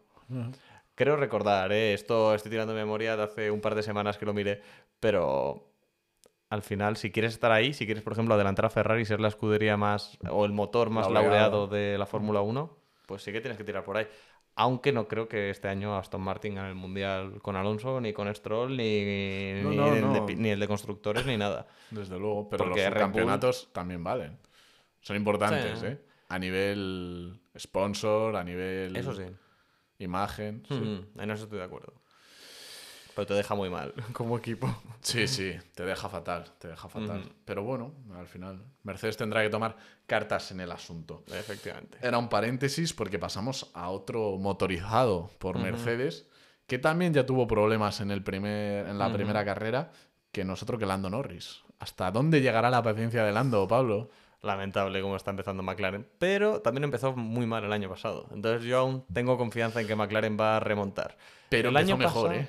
[0.96, 1.94] Creo recordar, ¿eh?
[1.94, 4.62] esto estoy tirando memoria de hace un par de semanas que lo miré,
[5.00, 5.70] pero
[6.56, 9.20] al final, si quieres estar ahí, si quieres, por ejemplo, adelantar a Ferrari y ser
[9.20, 11.24] la escudería más o el motor más Laureado.
[11.62, 14.08] laureado de la Fórmula 1, pues sí que tienes que tirar por ahí.
[14.58, 18.34] Aunque no creo que este año Aston Martin gane el mundial con Alonso, ni con
[18.34, 20.14] Stroll, ni, No, ni no, el, no.
[20.14, 21.68] De, pi- ni el de constructores, ni nada.
[21.92, 24.38] Desde luego, pero Porque los Bull- campeonatos también valen.
[25.02, 25.86] Son importantes, Sí.
[25.88, 26.00] ¿eh?
[26.30, 29.24] A nivel sponsor, a nivel Eso sí.
[30.00, 30.64] imagen.
[30.68, 30.74] sí.
[30.76, 31.94] Mm, En eso estoy de acuerdo.
[33.16, 34.68] Pero te deja muy mal como equipo.
[35.02, 37.32] Sí, sí, te deja fatal, te deja fatal.
[37.46, 41.24] Pero bueno, al final, Mercedes tendrá que tomar cartas en el asunto.
[41.28, 41.98] Efectivamente.
[42.02, 46.28] Era un paréntesis porque pasamos a otro motorizado por Mercedes,
[46.68, 49.92] que también ya tuvo problemas en, el primer, en la primera carrera,
[50.32, 51.62] que nosotros que Lando Norris.
[51.80, 54.10] ¿Hasta dónde llegará la paciencia de Lando, Pablo?
[54.46, 58.28] lamentable cómo está empezando McLaren, pero también empezó muy mal el año pasado.
[58.32, 61.18] Entonces yo aún tengo confianza en que McLaren va a remontar.
[61.50, 62.48] Pero el año mejor, pasado- ¿eh?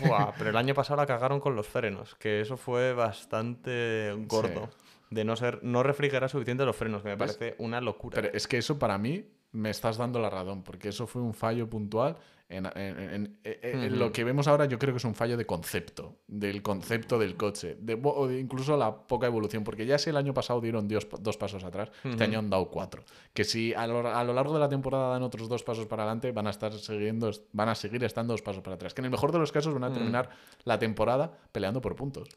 [0.00, 4.70] Buah, pero el año pasado la cagaron con los frenos, que eso fue bastante gordo.
[5.10, 7.36] De no ser, no refrigerar suficiente los frenos, que me ¿Ves?
[7.36, 8.20] parece una locura.
[8.20, 11.34] Pero es que eso para mí me estás dando la razón, porque eso fue un
[11.34, 12.16] fallo puntual.
[12.50, 15.36] En, en- en- en- en lo que vemos ahora yo creo que es un fallo
[15.36, 19.98] de concepto, del concepto del coche, de, o de incluso la poca evolución, porque ya
[19.98, 23.04] si el año pasado dieron dios- dos pasos atrás, este año han dado cuatro.
[23.34, 26.04] Que si a lo, a lo largo de la temporada dan otros dos pasos para
[26.04, 28.94] adelante, van a, estar siguiendo, van a seguir estando dos pasos para atrás.
[28.94, 30.30] Que en el mejor de los casos van a terminar
[30.64, 32.28] la temporada peleando por puntos.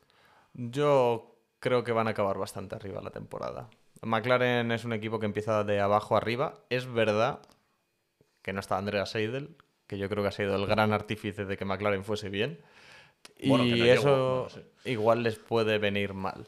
[0.53, 3.69] Yo creo que van a acabar bastante arriba la temporada.
[4.01, 6.65] McLaren es un equipo que empieza de abajo arriba.
[6.69, 7.41] Es verdad
[8.41, 9.55] que no está Andrea Seidel,
[9.87, 12.59] que yo creo que ha sido el gran artífice de que McLaren fuese bien.
[13.43, 14.65] Bueno, y no llegó, eso no lo sé.
[14.85, 16.47] igual les puede venir mal.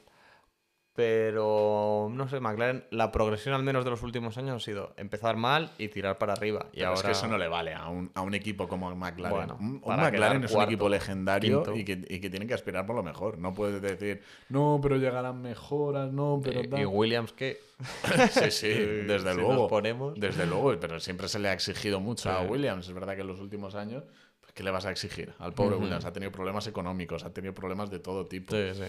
[0.95, 5.37] Pero no sé, McLaren, la progresión al menos de los últimos años ha sido empezar
[5.37, 6.67] mal y tirar para arriba.
[6.71, 8.89] Y Pero ahora es que eso no le vale a un, a un equipo como
[8.89, 9.35] el McLaren.
[9.35, 12.95] Bueno, un, McLaren es un equipo legendario y que, y que tiene que aspirar por
[12.95, 13.39] lo mejor.
[13.39, 16.79] No puedes decir, no, pero llegarán mejoras, no, pero Eh, tal".
[16.81, 17.59] y Williams que
[18.31, 18.67] Sí, sí,
[19.07, 19.53] desde si luego.
[19.53, 22.41] nos ponemos- Desde luego, pero siempre se le ha exigido mucho a.
[22.43, 22.87] Williams.
[22.87, 24.03] Es verdad que en los últimos años,
[24.41, 25.33] pues, ¿qué le vas a exigir?
[25.39, 25.75] Al pobre.
[25.75, 28.55] Williams ha tenido problemas económicos, ha tenido problemas de todo tipo.
[28.55, 28.83] Sí, sí.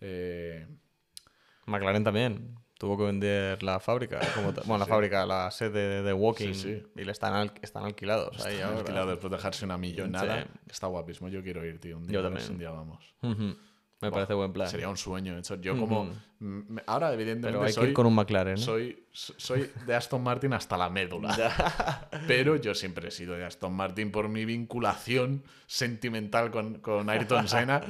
[0.00, 0.66] Eh,
[1.68, 4.90] McLaren también tuvo que vender la fábrica, como bueno, la sí.
[4.90, 6.82] fábrica, la sede de Walking, Sí, sí.
[6.96, 8.78] y le están, al- están alquilados ahí está ahora.
[8.78, 10.46] alquilado después de dejarse una millonada.
[10.70, 11.28] Está guapísimo.
[11.28, 11.96] Yo quiero ir, tío.
[11.98, 12.48] Un día, Yo también.
[12.50, 13.04] un día vamos.
[13.22, 13.56] Ujú.
[14.00, 14.68] Me parece buen plan.
[14.68, 15.56] Sería un sueño, hecho.
[15.56, 16.02] Yo como...
[16.02, 16.12] Ujú.
[16.38, 18.54] mm, Ahora, evidentemente, Pero hay soy, que ir con un McLaren.
[18.54, 18.56] ¿eh?
[18.58, 22.08] soy, soy de Aston Martin hasta la médula.
[22.28, 27.48] Pero yo siempre he sido de Aston Martin por mi vinculación sentimental con, con Ayrton
[27.48, 27.82] Senna.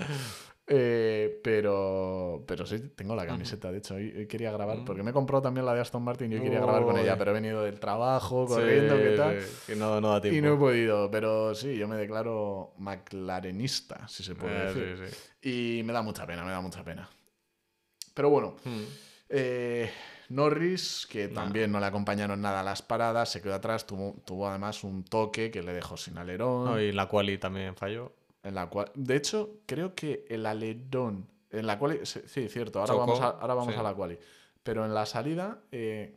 [0.71, 3.73] Eh, pero, pero sí, tengo la camiseta.
[3.73, 6.31] De hecho, hoy, hoy quería grabar, porque me he comprado también la de Aston Martin
[6.31, 9.41] y hoy quería grabar con ella, pero he venido del trabajo, Sí, corriendo, ¿qué tal?
[9.43, 10.37] sí, que no, no da tiempo.
[10.39, 15.11] Y no he podido, pero sí, yo me declaro McLarenista, si se puede Eh, decir.
[15.41, 15.79] sí.
[15.79, 17.09] Y me da mucha pena, me da mucha pena.
[18.15, 18.83] Pero bueno, Mm.
[19.31, 19.91] eh,
[20.31, 24.47] Norris, que también no le acompañaron nada a las paradas, se quedó atrás, tuvo, tuvo
[24.49, 26.65] además un toque que le dejó sin alerón.
[26.67, 28.13] No, y la quali también falló.
[28.43, 32.93] En la cual, de hecho, creo que el alerón, en la cual, sí, cierto, ahora
[32.93, 33.81] Chocó, vamos, a, ahora vamos sí.
[33.81, 34.19] a la quali.
[34.63, 36.15] Pero en la salida, eh,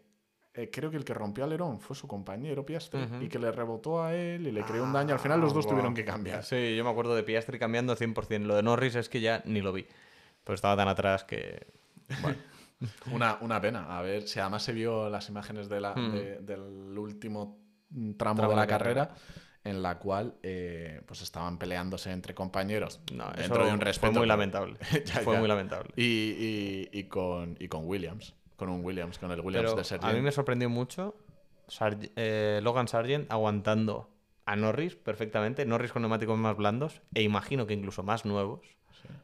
[0.54, 4.04] eh, creo que el que rompió alerón fue su compañero Piastri y que le rebotó
[4.04, 5.14] a él y le creó un daño.
[5.14, 6.44] Al final los dos Ah, tuvieron que cambiar.
[6.44, 8.46] Sí, yo me acuerdo de Piastri cambiando 100%.
[8.46, 9.86] Lo de Norris es que ya ni lo vi.
[10.44, 11.68] Pues estaba tan atrás que...
[12.22, 12.38] Bueno,
[13.12, 13.98] Una, una pena.
[13.98, 16.12] A ver si además se vio las imágenes de la- Mm.
[16.12, 17.58] de- del último
[18.18, 19.08] tramo, Tramo de la de carrera.
[19.08, 19.22] carrera,
[19.64, 24.12] en la cual eh, pues estaban peleándose entre compañeros No, dentro de un respeto.
[24.14, 24.78] Fue muy lamentable.
[25.06, 25.40] Ya, fue ya.
[25.40, 25.92] muy lamentable.
[25.96, 28.34] Y, y- y con, y con Williams.
[28.56, 30.12] Con un Williams, con el Williams Pero de a Sergio.
[30.14, 31.16] mí me sorprendió mucho
[32.16, 34.10] eh, Logan Sargent aguantando
[34.46, 38.62] a Norris perfectamente, Norris con neumáticos más blandos e imagino que incluso más nuevos,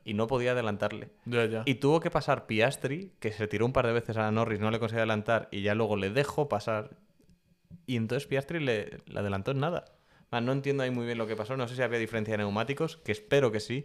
[0.05, 1.09] y no podía adelantarle.
[1.25, 1.63] Ya, ya.
[1.65, 4.71] Y tuvo que pasar Piastri, que se tiró un par de veces a Norris, no
[4.71, 6.91] le consiguió adelantar y ya luego le dejó pasar.
[7.85, 9.85] Y entonces Piastri le, le adelantó en nada.
[10.31, 11.55] No entiendo ahí muy bien lo que pasó.
[11.57, 13.83] No sé si había diferencia de neumáticos, que espero que sí,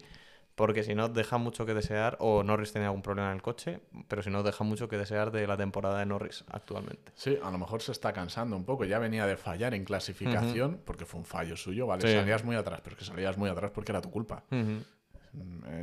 [0.55, 3.81] porque si no deja mucho que desear, o Norris tenía algún problema en el coche,
[4.09, 7.11] pero si no deja mucho que desear de la temporada de Norris actualmente.
[7.14, 8.85] Sí, a lo mejor se está cansando un poco.
[8.85, 12.07] Ya venía de fallar en clasificación, porque fue un fallo suyo, ¿vale?
[12.07, 12.14] Sí.
[12.14, 14.44] Salías muy atrás, pero es que salías muy atrás porque era tu culpa.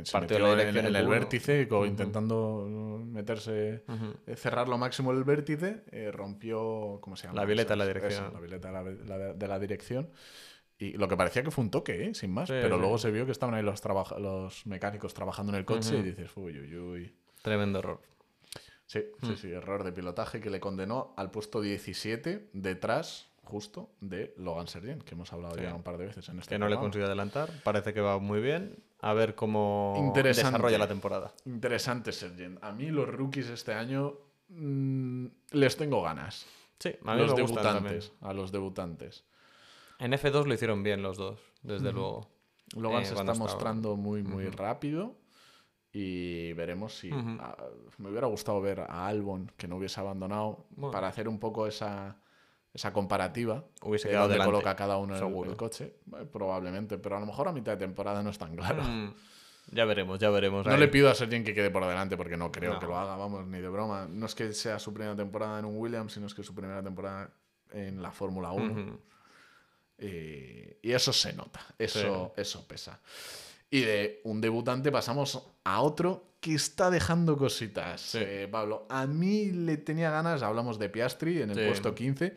[0.04, 1.08] Se Partió metió la en, el Q1.
[1.08, 3.82] vértice, intentando meterse,
[4.26, 7.40] eh, cerrar lo máximo el vértice, eh, rompió, ¿cómo se llama?
[7.40, 8.24] La violeta de la Eso, dirección.
[8.26, 10.08] eso, la violeta de la, la- de la dirección.
[10.80, 12.14] Y lo que parecía que fue un toque, ¿eh?
[12.14, 12.48] sin más.
[12.48, 12.80] Sí, pero sí.
[12.80, 13.80] luego se vio que estaban ahí los,
[14.18, 17.14] los mecánicos trabajando en el coche y dices, uy, uy, uy.
[17.42, 18.00] Tremendo error.
[18.86, 19.26] Sí, Hmm.
[19.28, 24.66] sí, sí, error de pilotaje que le condenó al puesto 17 detrás justo de Logan
[24.68, 25.62] Sergent, que hemos hablado Sí.
[25.62, 27.50] ya un par de veces en este Que no le consiguió adelantar.
[27.62, 28.82] Parece que va muy bien.
[29.02, 31.32] A ver cómo desarrolla la temporada.
[31.44, 32.58] Interesante Sergent.
[32.64, 34.14] A mí los rookies este año
[34.48, 36.46] mm, les tengo ganas.
[36.78, 39.24] Sí, a mí los me debutantes, a los debutantes.
[40.00, 42.28] En F2 lo hicieron bien los dos, desde luego.
[42.76, 43.38] Logan Eh, se está estaba.
[43.38, 45.16] mostrando muy, muy rápido
[45.92, 47.10] y veremos si...
[47.12, 47.56] Ah,
[47.98, 50.92] me hubiera gustado ver a Albon, que no hubiese abandonado, Bueno.
[50.92, 52.16] para hacer un poco esa,
[52.72, 53.64] esa comparativa.
[53.82, 55.96] Hubiese de quedado dónde delante, coloca cada uno el, el coche.
[56.18, 58.82] Eh, probablemente, pero a lo mejor a mitad de temporada no es tan claro.
[58.84, 59.12] Mm,
[59.72, 60.64] Ya veremos, ya veremos.
[60.64, 60.78] No ahí.
[60.80, 62.78] le pido a Sergio que quede por delante porque no creo No.
[62.80, 64.06] que lo haga, vamos, ni de broma.
[64.08, 66.54] No es que sea su primera temporada en un Williams, sino es que es su
[66.54, 67.32] primera temporada
[67.72, 68.98] en la Fórmula 1.
[70.00, 70.06] Ujú.
[70.06, 73.00] Y, eso se nota, eso, eso pesa.
[73.70, 78.00] Y de un debutante pasamos a otro que está dejando cositas.
[78.00, 78.18] Sí.
[78.20, 81.66] Eh, Pablo, a mí le tenía ganas, hablamos de Piastri en el Sí.
[81.66, 82.34] puesto 15,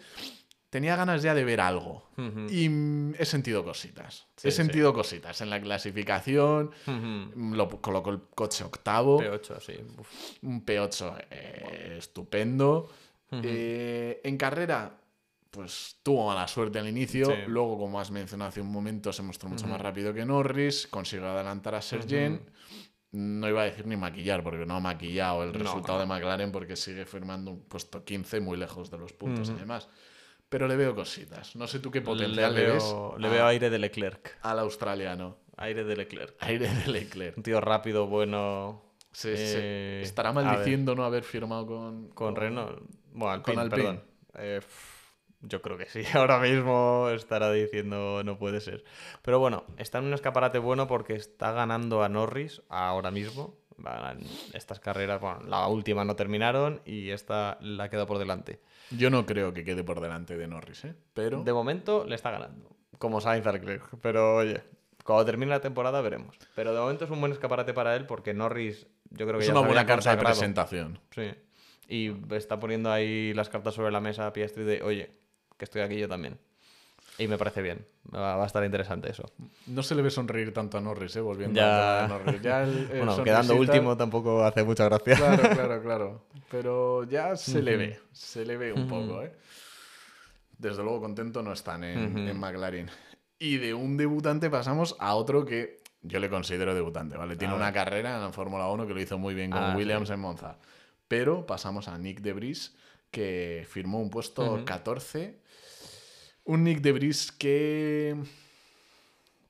[0.70, 2.04] tenía ganas ya de ver algo.
[2.50, 2.68] Y
[3.18, 4.26] he sentido cositas.
[4.36, 6.72] Sí, he sentido cositas en la clasificación.
[7.36, 9.22] Lo colocó el coche octavo.
[9.22, 9.74] P8, sí.
[9.98, 10.10] Uf.
[10.42, 12.90] Un P8 eh, estupendo.
[13.32, 14.98] Eh, en carrera,
[15.54, 17.28] pues tuvo mala suerte al inicio.
[17.28, 17.34] Sí.
[17.48, 20.88] Luego, como has mencionado hace un momento, se mostró mucho más rápido que Norris.
[20.88, 22.42] Consiguió adelantar a Sergent.
[23.12, 26.00] No iba a decir ni maquillar, porque no ha maquillado el No, resultado no.
[26.02, 29.58] de McLaren porque sigue firmando un puesto 15 muy lejos de los puntos Ujú.
[29.58, 29.88] y demás.
[30.50, 31.56] Pero le veo cositas.
[31.56, 34.38] No sé tú qué Le potencial le, ves veo, le a- veo aire de Leclerc.
[34.42, 35.38] al australiano.
[35.58, 36.36] Aire de Leclerc.
[36.40, 37.38] Aire de Leclerc.
[37.38, 38.82] Un tío rápido, bueno.
[39.12, 39.54] Sí, sí.
[39.58, 42.82] Eh, Estará maldiciendo no haber firmado con, Con Renault.
[43.12, 43.84] Bueno, Alpine, con Alpine.
[43.84, 44.04] perdón.
[44.40, 44.62] Eh,
[45.44, 46.02] yo creo que sí.
[46.14, 48.84] Ahora mismo estará diciendo no puede ser.
[49.22, 53.56] Pero bueno, está en un escaparate bueno porque está ganando a Norris ahora mismo.
[54.54, 58.62] Estas carreras, bueno, la última no terminaron y esta la queda por delante.
[58.92, 60.96] Yo no creo que quede por delante de Norris, ¿eh?
[61.14, 63.84] Pero De momento le está ganando, como Sainz a Leclerc.
[64.02, 64.62] Pero oye,
[65.04, 66.38] cuando termine la temporada veremos.
[66.56, 69.48] Pero de momento es un buen escaparate para él porque Norris, yo creo que es
[69.48, 71.00] ya una buena carta de presentación.
[71.12, 71.32] Sí.
[71.90, 75.23] Y está poniendo ahí las cartas sobre la mesa a Piastri de, oye,
[75.64, 76.38] que estoy aquí yo también.
[77.18, 77.86] Y me parece bien.
[78.14, 79.24] Va, va a estar interesante eso.
[79.68, 81.22] No se le ve sonreír tanto a Norris, ¿eh?
[81.22, 82.02] Volviendo Ya.
[82.02, 82.42] de Norris.
[82.42, 85.16] Ya el- el bueno, quedando último tampoco hace mucha gracia.
[85.16, 86.26] Claro, claro, claro.
[86.52, 89.32] Pero ya se le ve, se le ve un poco, ¿eh?
[90.58, 92.90] Desde luego contento no están en, McLaren.
[93.40, 97.36] Y de un debutante pasamos a otro que yo le considero debutante, ¿vale?
[97.36, 99.74] Tiene A una carrera en la Fórmula 1 que lo hizo muy bien con Ah,
[99.78, 100.58] Williams en Monza.
[101.08, 102.76] Pero pasamos a Nick de Vries,
[103.12, 104.66] que firmó un puesto Ujú.
[104.66, 105.43] 14.
[106.46, 108.16] Un Nick de Vries que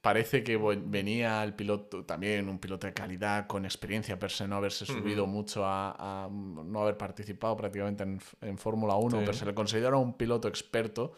[0.01, 4.57] parece que venía el piloto, también un piloto de calidad, con experiencia per se, no
[4.57, 9.17] haberse subido mucho a, a no haber participado prácticamente en, en Fórmula 1, Sí.
[9.25, 11.13] pero se le considera un piloto experto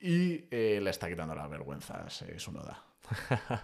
[0.00, 2.82] y eh, le está quitando las vergüenzas eh, Sunoda.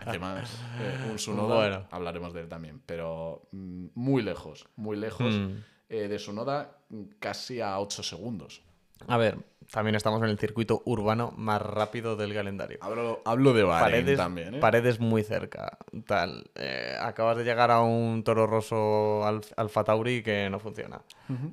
[0.06, 0.48] Además,
[0.80, 1.88] eh, un Sunoda, Bueno.
[1.90, 5.56] hablaremos de él también, pero mm, muy lejos, muy lejos Mm.
[5.88, 6.78] eh, de Sunoda,
[7.18, 8.62] casi a 8 segundos.
[9.08, 9.38] A ver,
[9.70, 12.78] también estamos en el circuito urbano más rápido del calendario.
[12.80, 14.58] Hablo, hablo de Bahrein Paredes, también, ¿eh?
[14.58, 15.78] paredes muy cerca.
[16.06, 16.50] Tal.
[16.54, 21.00] Eh, acabas de llegar a un toro roso al, Alfa Tauri que no funciona.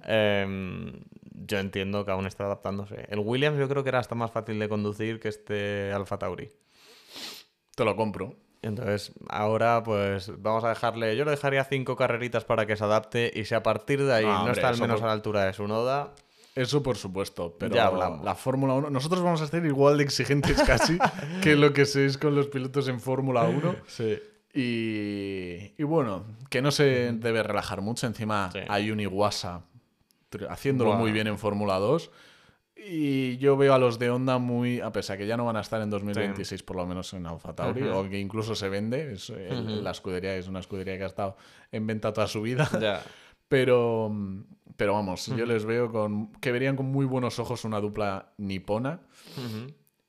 [0.06, 1.02] Em,
[1.46, 3.06] yo entiendo que aún está adaptándose.
[3.10, 6.50] El Williams yo creo que era hasta más fácil de conducir que este Alfa Tauri.
[7.76, 8.36] Te lo compro.
[8.62, 13.30] Entonces, ahora pues vamos a dejarle, yo le dejaría cinco carreritas para que se adapte
[13.36, 15.14] y si a partir de ahí Ah, no hombre, está al menos por- a la
[15.14, 16.14] altura de su noda,
[16.56, 18.24] Eso por supuesto, pero Ya hablamos.
[18.24, 20.98] la Fórmula 1, nosotros vamos a ser igual de exigentes casi
[21.42, 23.76] que lo que sois con los pilotos en Fórmula 1.
[23.88, 24.20] sí.
[24.56, 28.06] Y, y bueno, que no se debe relajar mucho.
[28.06, 28.60] Encima Sí.
[28.68, 29.00] hay un
[30.30, 32.12] tr- haciéndolo muy bien en Fórmula 2.
[32.76, 35.62] Y yo veo a los de Honda muy, a pesar que ya no van a
[35.62, 39.30] estar en 2026 por lo menos en Alfa Tauri, o que incluso se vende, es,
[39.32, 39.82] el- Ujú.
[39.82, 41.36] la escudería es una escudería que ha estado
[41.72, 42.70] en venta toda su vida.
[42.80, 43.02] Ya.
[43.54, 44.12] Pero,
[44.78, 49.02] pero vamos, yo les veo con que verían con muy buenos ojos una dupla nipona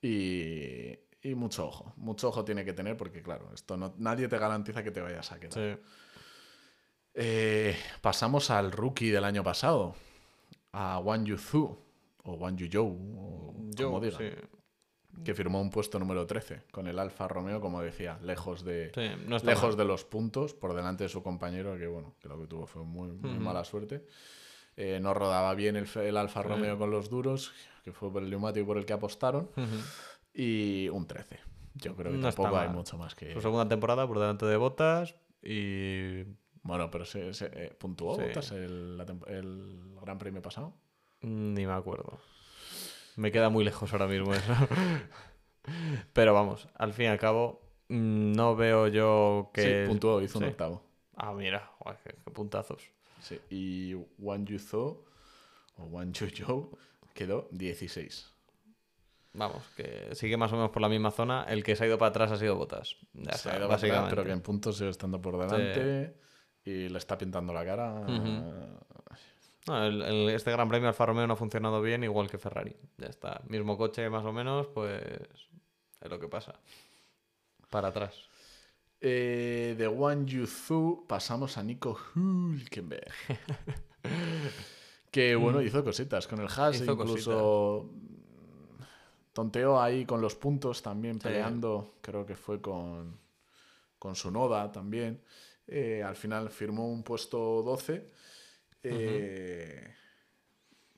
[0.01, 1.93] y, y mucho ojo.
[1.97, 5.31] Mucho ojo tiene que tener porque, claro, esto no, nadie te garantiza que te vayas
[5.31, 5.53] a quedar.
[5.53, 5.83] Sí.
[7.13, 9.95] Eh, pasamos al rookie del año pasado,
[10.73, 11.79] a Wang Yuzu,
[12.23, 14.31] o Wang Yuzhou, o Yo, como diga, sí.
[15.23, 19.11] Que firmó un puesto número 13 con el Alfa Romeo, como decía, lejos de, Sí,
[19.27, 19.77] no lejos mal.
[19.77, 22.83] de los puntos, por delante de su compañero, que bueno, que lo que tuvo fue
[22.85, 23.41] muy, muy Ujú.
[23.41, 24.05] mala suerte.
[24.77, 26.43] Eh, no rodaba bien el, el Alfa.
[26.43, 27.53] Romeo con los duros,
[27.85, 29.77] que fue por el neumático por el que apostaron, Ujú.
[30.35, 31.39] y un 13.
[31.75, 33.33] Yo creo que No tampoco hay mucho más que...
[33.33, 36.23] Su segunda temporada por delante de Botas y
[36.63, 38.23] Bueno, pero se, se, eh, puntuó Sí.
[38.23, 40.73] Bottas el, el Gran Premio pasado.
[41.21, 42.19] ni me acuerdo.
[43.17, 44.53] Me queda muy lejos ahora mismo eso.
[46.13, 49.85] Pero vamos, al fin y al cabo, mm, no veo yo que...
[49.85, 50.83] Sí, puntuó, hizo un octavo.
[51.17, 51.71] Ah, mira,
[52.05, 52.83] qué, qué puntazos.
[53.21, 53.41] Sí.
[53.49, 55.05] Y Wang Yuzo,
[55.79, 56.77] o Wang Yuzhou,
[57.15, 58.35] quedó 16.
[59.35, 61.45] Vamos, que sigue más o menos por la misma zona.
[61.49, 62.97] El que se ha ido para atrás ha sido Botas.
[63.15, 66.15] Ya Se está, ha ido para atrás, pero que en puntos sigue estando por delante.
[66.65, 67.95] Y le está pintando la cara.
[67.95, 68.79] Ujú.
[69.67, 72.77] No, el- el- este Gran Premio Alfa Romeo no ha funcionado bien, igual que Ferrari.
[72.99, 73.41] Ya está.
[73.49, 76.61] Mismo coche, más o menos, pues es lo que pasa.
[77.71, 78.15] Para atrás.
[79.01, 83.13] Eh, de Wang Yuzu pasamos a Nico Hülkenberg.
[85.11, 87.91] que bueno, hizo cositas con el Haas, Hizo incluso
[89.33, 91.21] tonteó ahí con los puntos también, Sí.
[91.25, 91.97] peleando.
[92.01, 93.19] Creo que fue con,
[93.99, 95.23] con su Noda también.
[95.67, 98.11] Eh, al final firmó un puesto 12
[98.85, 99.95] eh,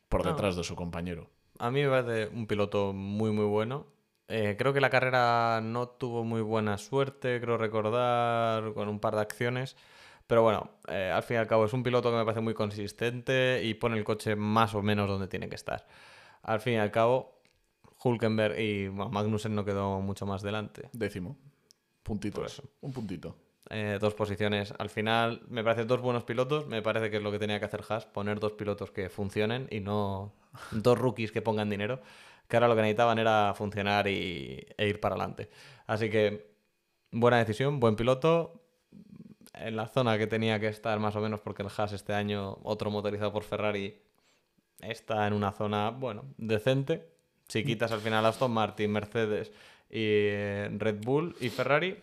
[0.08, 0.32] por No.
[0.32, 1.30] detrás de su compañero.
[1.58, 3.86] A mí me parece un piloto muy, muy bueno.
[4.28, 9.14] Eh, creo que la carrera no tuvo muy buena suerte, creo recordar, con un par
[9.14, 9.76] de acciones.
[10.26, 12.52] Pero bueno, eh, al fin y al cabo es un piloto que me parece muy
[12.54, 15.86] consistente y pone el coche más o menos donde tiene que estar.
[16.42, 17.40] Al fin y al cabo,
[18.02, 20.88] Hulkenberg y bueno, Magnussen no quedó mucho más delante.
[20.92, 21.36] Décimo.
[22.44, 22.62] Eso.
[22.80, 23.36] Un puntito.
[23.70, 24.72] Eh, dos posiciones.
[24.78, 26.66] Al final, me parecen dos buenos pilotos.
[26.66, 29.66] Me parece que es lo que tenía que hacer Haas, poner dos pilotos que funcionen
[29.70, 30.32] y no
[30.70, 32.00] dos rookies que pongan dinero.
[32.48, 35.50] Que ahora lo que necesitaban era funcionar y, e ir para adelante.
[35.86, 36.54] Así que,
[37.10, 38.62] buena decisión, buen piloto.
[39.54, 42.58] En la zona que tenía que estar más o menos, porque el Haas este año,
[42.62, 44.00] otro motorizado por Ferrari,
[44.80, 47.08] está en una zona, bueno, decente.
[47.48, 49.50] Si quitas al final Aston Martin, Mercedes
[49.88, 51.96] y eh, Red Bull y Ferrari,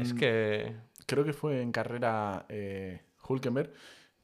[0.00, 3.72] es Mm, que creo que fue en carrera eh, Hulkenberg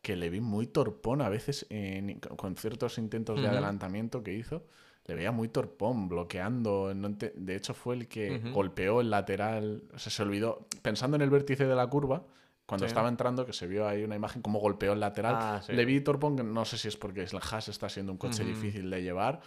[0.00, 4.64] que le vi muy torpón a veces en- con ciertos intentos de adelantamiento que hizo.
[5.06, 6.92] Le veía muy torpón, bloqueando.
[6.94, 9.84] no de hecho, fue el que golpeó el lateral.
[9.94, 10.66] O sea, se olvidó.
[10.82, 12.24] Pensando en el vértice de la curva,
[12.66, 12.90] cuando Sí.
[12.90, 15.34] estando entrando, que se vio ahí una imagen como golpeó el lateral.
[15.38, 15.72] Ah, sí.
[15.72, 18.90] Le vi torpón, no sé si es porque el Haas está siendo un coche difícil
[18.90, 19.40] de llevar.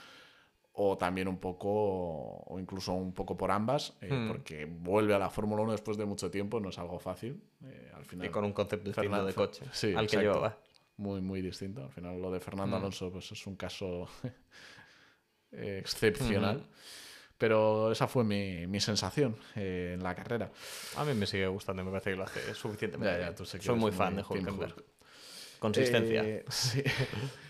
[0.77, 4.27] O también un poco, o incluso un poco por ambas, eh, Hmm.
[4.27, 7.41] porque vuelve a la Fórmula 1 después de mucho tiempo, no es algo fácil.
[7.63, 10.57] eh, al final, y con un concepto distinto Fernando- de coche sí, al que llevaba.
[10.97, 11.83] muy, muy distinto.
[11.83, 12.79] Al final, lo de Fernando Mm.
[12.79, 14.07] Alonso pues, es un caso
[15.51, 16.57] excepcional.
[16.57, 16.65] Ujú.
[17.37, 20.51] Pero esa fue mi, mi sensación eh, en la carrera.
[20.95, 23.11] A mí me sigue gustando, me parece que lo hace suficientemente.
[23.13, 23.35] Ya, ya, bien.
[23.35, 24.73] tú sé que Soy muy muy fan de Hulkenberg.
[24.75, 24.85] Hulk.
[25.59, 26.43] Consistencia.
[26.49, 26.81] Sí.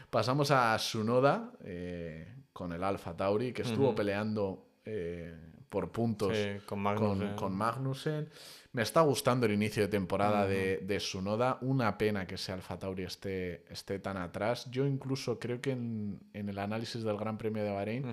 [0.09, 5.35] Pasamos a Sunoda eh, con el Alfa Tauri, que estuvo peleando eh,
[5.67, 7.35] por puntos Sí, con Magnussen.
[7.35, 8.29] con Magnussen.
[8.71, 11.57] Me está gustando el inicio de temporada de, de Sunoda.
[11.61, 14.71] Una pena que ese Alfa Tauri esté, esté tan atrás.
[14.71, 18.05] Yo incluso creo que en, en el análisis del Gran Premio de Bahrein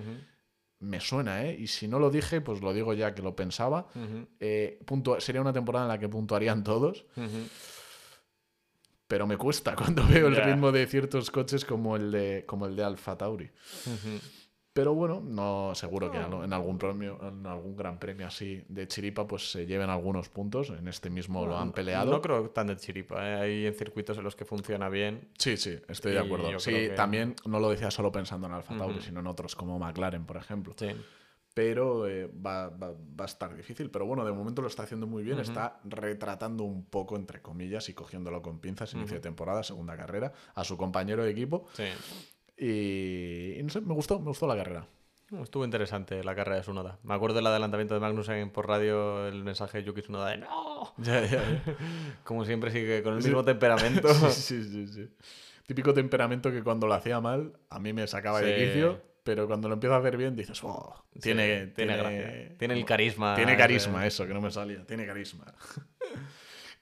[0.79, 1.55] me suena, ¿eh?
[1.57, 3.87] Y si no lo dije, pues lo digo ya que lo pensaba.
[4.41, 4.77] Eh,
[5.19, 7.05] sería una temporada en la que puntuarían todos.
[9.13, 12.75] Pero me cuesta cuando veo el ritmo de ciertos coches como el de, como el
[12.75, 13.47] de Alfa Tauri.
[14.73, 16.43] Pero bueno, no seguro que No.
[16.43, 20.71] en algún premio, en algún gran premio así de chiripa, pues se lleven algunos puntos.
[20.71, 22.09] En este mismo lo han peleado.
[22.11, 23.23] No creo tan de chiripa.
[23.29, 23.35] ¿eh?
[23.35, 25.29] Hay en circuitos en los que funciona bien.
[25.37, 26.59] Sí, sí, estoy de acuerdo.
[26.59, 29.77] Sí, que- también no lo decía solo pensando en Alfa Tauri, sino en otros como
[29.77, 30.73] McLaren, por ejemplo.
[30.75, 30.87] Sí.
[31.53, 33.89] Pero eh, va, va- va a estar difícil.
[33.91, 37.87] Pero bueno, de momento lo está haciendo muy bien, está retratando un poco, entre comillas,
[37.89, 41.65] y cogiéndolo con pinzas, inicio de temporada, segunda carrera, a su compañero de equipo.
[41.73, 41.83] Sí.
[42.57, 44.87] Y, y no sé, me gustó, me gustó la carrera.
[45.41, 46.99] Estuvo interesante la carrera de Sunoda.
[47.03, 50.93] Me acuerdo del adelantamiento de Magnussen por radio, el mensaje de Yuki Tsunoda de ¡No!
[52.23, 54.13] Como siempre sigue con el mismo temperamento.
[54.29, 55.09] Sí, sí, sí, sí.
[55.65, 58.65] Típico temperamento que cuando lo hacía mal, a mí me sacaba de Sí.
[58.65, 62.57] quicio, pero cuando lo empieza a hacer bien dices, "Oh, tiene, Sí, tiene gracia.
[62.57, 64.85] Tiene el carisma Tiene carisma, eso, que no me salía.
[64.85, 65.45] Tiene carisma.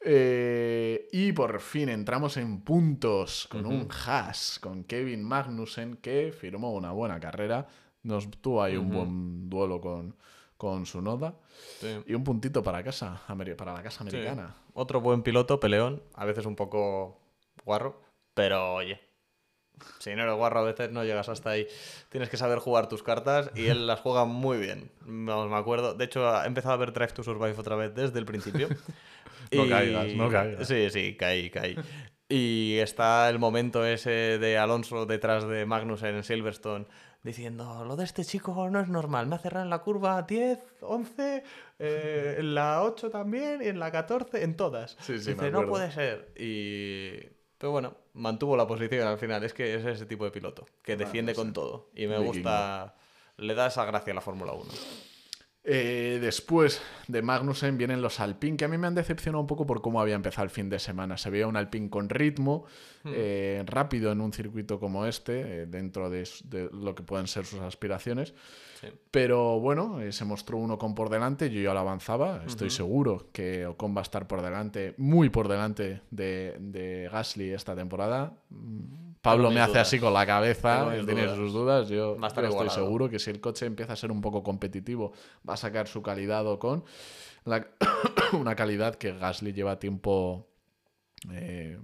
[0.03, 6.73] Eh, y por fin entramos en puntos con un Haas, con Kevin Magnussen, que firmó
[6.73, 7.67] una buena carrera.
[8.01, 10.15] Nos tuvo ahí un buen duelo con,
[10.57, 11.35] con su noda.
[11.79, 12.01] Sí.
[12.07, 13.21] Y un puntito para casa,
[13.55, 14.55] para la casa americana.
[14.73, 17.19] Otro buen piloto, peleón, a veces un poco
[17.63, 18.01] guarro,
[18.33, 18.99] pero oye,
[19.99, 21.67] si no eres guarro a veces no llegas hasta ahí.
[22.09, 24.91] Tienes que saber jugar tus cartas y él las juega muy bien.
[25.01, 25.93] Vamos, me acuerdo.
[25.93, 28.69] De hecho, he empezado a ver Drive to Survive otra vez desde el principio.
[29.53, 30.65] No caigas, no caigas.
[30.65, 31.75] Sí, sí, caí, caí.
[32.29, 36.85] Y está el momento ese de Alonso detrás de Magnussen en Silverstone
[37.23, 40.59] diciendo, lo de este chico no es normal, me ha cerrado en la curva 10,
[40.81, 41.43] 11,
[41.79, 44.97] eh, en la 8 también y en la 14, en todas.
[45.01, 46.31] Sí, sí, me Dice, no puede ser.
[46.35, 47.40] Y...
[47.61, 49.43] Pero bueno, mantuvo la posición al final.
[49.43, 51.91] Es que es ese tipo de piloto, que defiende con todo.
[51.93, 52.33] Y me Vikingo.
[52.33, 52.95] gusta...
[53.37, 54.65] Le da esa gracia a la Fórmula 1.
[55.63, 59.67] Eh, después de Magnussen vienen los Alpine, que a mí me han decepcionado un poco
[59.67, 61.17] por cómo había empezado el fin de semana.
[61.17, 62.65] Se veía un Alpine con ritmo,
[63.05, 66.27] eh, rápido en un circuito como este, eh, dentro de,
[66.73, 68.33] lo que pueden ser sus aspiraciones.
[68.79, 68.87] Sí.
[69.11, 73.67] Pero bueno, se mostró un Ocon por delante, yo ya lo avanzaba, estoy seguro que
[73.67, 78.33] Ocon va a estar por delante, muy por delante de, de Gasly esta temporada.
[78.49, 79.87] Mm, Pablo me hace dudas.
[79.87, 81.37] así con la cabeza, él tiene dudas.
[81.37, 82.69] sus dudas, yo, estoy igualado.
[82.75, 85.13] seguro que si el coche empieza a ser un poco competitivo,
[85.47, 86.83] va a sacar su calidad Ocon.
[87.45, 87.67] La-
[88.33, 90.47] una calidad que Gasly lleva tiempo...
[91.31, 91.77] eh,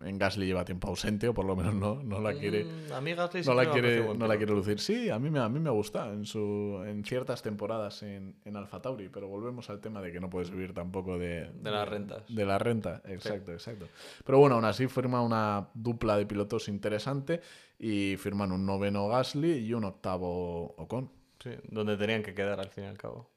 [0.00, 3.00] en Gasly lleva tiempo ausente, o por lo menos no, no la quiere Mm, a
[3.00, 4.80] mí Gasly no la quiere, no la quiere lucir.
[4.80, 8.56] Sí, a mí me, a mí me gusta en, su, en ciertas temporadas en, en
[8.56, 11.88] Alfa Tauri, pero volvemos al tema de que no puedes vivir tampoco de, De las
[11.88, 12.22] rentas.
[12.34, 13.86] De la renta, exacto, exacto.
[14.24, 17.40] Pero bueno, aún así firma una dupla de pilotos interesante
[17.78, 21.10] y firman un noveno Gasly y un octavo Ocon.
[21.42, 23.30] Sí, donde tenían que quedar al fin y al cabo.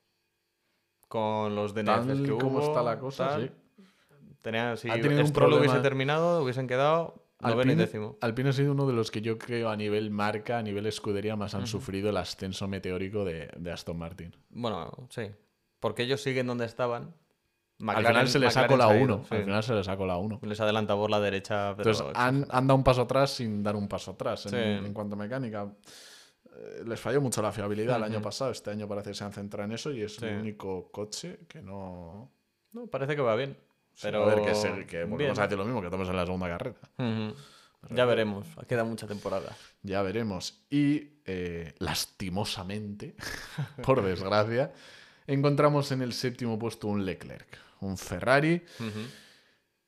[1.07, 2.39] Con los DNFs que hubo.
[2.39, 3.51] como está la cosa, tal, sí.
[4.41, 8.17] Tenían, si Ha tenido un Stroll hubiese problema- terminado, hubiesen quedado noveno y Alpine, décimo.
[8.21, 11.35] Alpine ha sido uno de los que yo creo a nivel marca, a nivel escudería,
[11.35, 14.35] más han sufrido el ascenso meteórico de, de Aston Martin.
[14.49, 15.31] Bueno, sí.
[15.79, 17.13] Porque ellos siguen donde estaban.
[17.85, 19.23] al final se le sacó McLaren la se ha 1.
[19.29, 19.35] sí.
[19.35, 20.39] Al final se le sacó la 1.
[20.43, 21.75] Les adelanta por la derecha.
[21.77, 24.57] Pero Entonces han, han dado un paso atrás sin dar un paso atrás en, Sí.
[24.87, 25.71] en cuanto a mecánica.
[26.55, 28.49] Eh, Les falló mucho la fiabilidad el año pasado.
[28.49, 30.25] Este año parece que se han centrado en eso y es Sí.
[30.25, 32.31] el único coche que no.
[32.71, 33.55] No, parece que va bien.
[34.01, 34.23] Pero...
[34.23, 35.39] A ver, que, se- que volvemos bien.
[35.39, 36.77] a decir lo mismo que estamos en la segunda carrera.
[37.89, 38.47] Ya veremos.
[38.67, 39.55] Queda mucha temporada.
[39.83, 40.65] Ya veremos.
[40.69, 43.15] Y eh, lastimosamente,
[43.83, 44.73] por desgracia,
[45.27, 48.61] encontramos en el séptimo puesto un Leclerc, un Ferrari.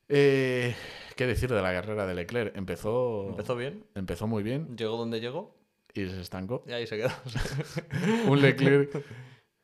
[0.07, 0.75] Eh,
[1.15, 2.55] ¿Qué decir de la carrera de Leclerc?
[2.57, 3.83] Empezó, Empezó bien.
[3.95, 5.55] empezó muy bien Llegó donde llegó.
[5.93, 6.63] y se estancó.
[6.67, 7.11] Y ahí se quedó.
[8.27, 9.03] un Leclerc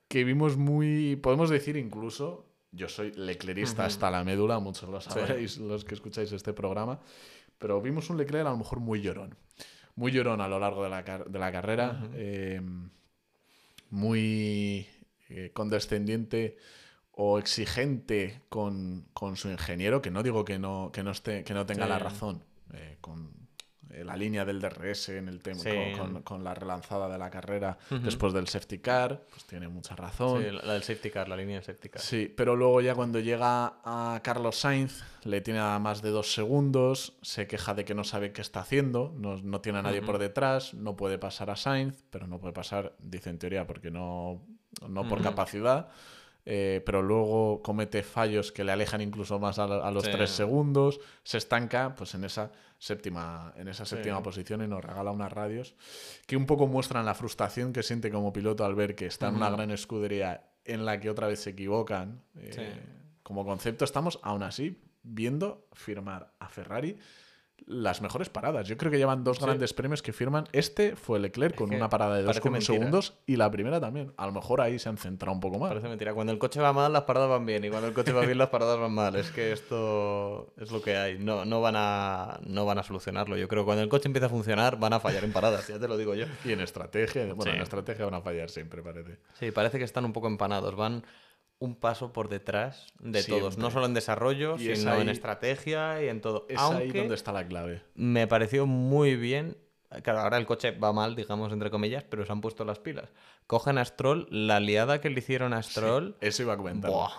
[0.07, 2.44] que vimos muy, podemos decir incluso,
[2.75, 6.99] yo soy leclerista hasta la médula, muchos lo sabréis los que escucháis este programa,
[7.57, 9.35] pero vimos un Leclerc a lo mejor muy llorón,
[9.95, 12.61] muy llorón a lo largo de la, de la carrera, eh,
[13.89, 14.87] muy
[15.29, 16.57] eh, condescendiente
[17.11, 21.53] o exigente con, con su ingeniero, que no digo que no, que no, esté, que
[21.53, 21.89] no tenga Sí.
[21.89, 23.34] la razón, eh, con eh,
[24.03, 25.69] la línea del DRS en el tema, Sí.
[25.97, 29.95] con, con- con la relanzada de la carrera después del safety car, pues tiene mucha
[29.95, 30.43] razón.
[30.43, 32.01] Sí, la del safety car, la línea del safety car.
[32.01, 36.33] Sí, pero luego ya cuando llega a Carlos Sainz, le tiene a más de dos
[36.33, 40.01] segundos, se queja de que no sabe qué está haciendo, no, no tiene a nadie
[40.01, 43.91] por detrás, no puede pasar a Sainz, pero no puede pasar, dice en teoría, porque
[43.91, 44.41] no,
[44.87, 45.23] no por Ujú.
[45.29, 45.89] capacidad.
[46.45, 50.11] Eh, pero luego comete fallos que le alejan incluso más a, a los Sí.
[50.11, 54.23] tres segundos, se estanca pues en esa séptima, en esa séptima Sí.
[54.23, 55.75] posición y nos regala unas radios
[56.27, 59.35] que un poco muestran la frustración que siente como piloto al ver que está en
[59.35, 62.21] una gran escudería en la que otra vez se equivocan.
[62.37, 62.91] eh, Sí.
[63.23, 66.97] Como concepto estamos aún así viendo firmar a Ferrari
[67.67, 68.67] las mejores paradas.
[68.67, 70.45] Yo creo que llevan dos grandes premios que firman.
[70.51, 72.73] Este fue Leclerc con que una parada de parece 2,1 mentira.
[72.75, 74.13] segundos y la primera también.
[74.17, 75.69] A lo mejor ahí se han centrado un poco más.
[75.69, 76.13] Parece mentira.
[76.13, 77.63] Cuando el coche va mal, las paradas van bien.
[77.65, 79.15] Y cuando el coche va bien, las paradas van mal.
[79.15, 81.17] Es que esto es lo que hay.
[81.17, 83.35] No, no, van a, no van a solucionarlo.
[83.37, 85.67] Yo creo que cuando el coche empiece a funcionar, van a fallar en paradas.
[85.67, 86.25] Ya te lo digo yo.
[86.43, 87.57] Y en estrategia, bueno, Sí.
[87.57, 89.17] en estrategia van a fallar siempre, parece.
[89.39, 90.75] Sí, parece que están un poco empanados.
[90.75, 91.03] Van
[91.59, 93.57] un paso por detrás de todos.
[93.57, 96.45] No solo en desarrollo, Y sino en estrategia y en todo.
[96.49, 97.81] Es ahí donde está la clave.
[97.95, 99.57] me pareció muy bien.
[100.03, 103.13] Claro, ahora el coche va mal, digamos, entre comillas, pero se han puesto las pilas.
[103.47, 106.17] Cogen a Stroll, la liada que le hicieron a Stroll.
[106.19, 106.91] Eso iba a comentar.
[106.91, 107.11] ¡buah!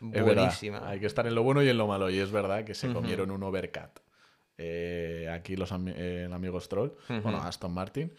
[0.00, 0.88] Es verdad, buenísima.
[0.88, 2.10] Hay que estar en lo bueno y en lo malo.
[2.10, 4.00] Y es verdad que se comieron un overcut.
[4.58, 8.12] Eh, aquí los ami- eh, el amigo Stroll, bueno, Aston Martin.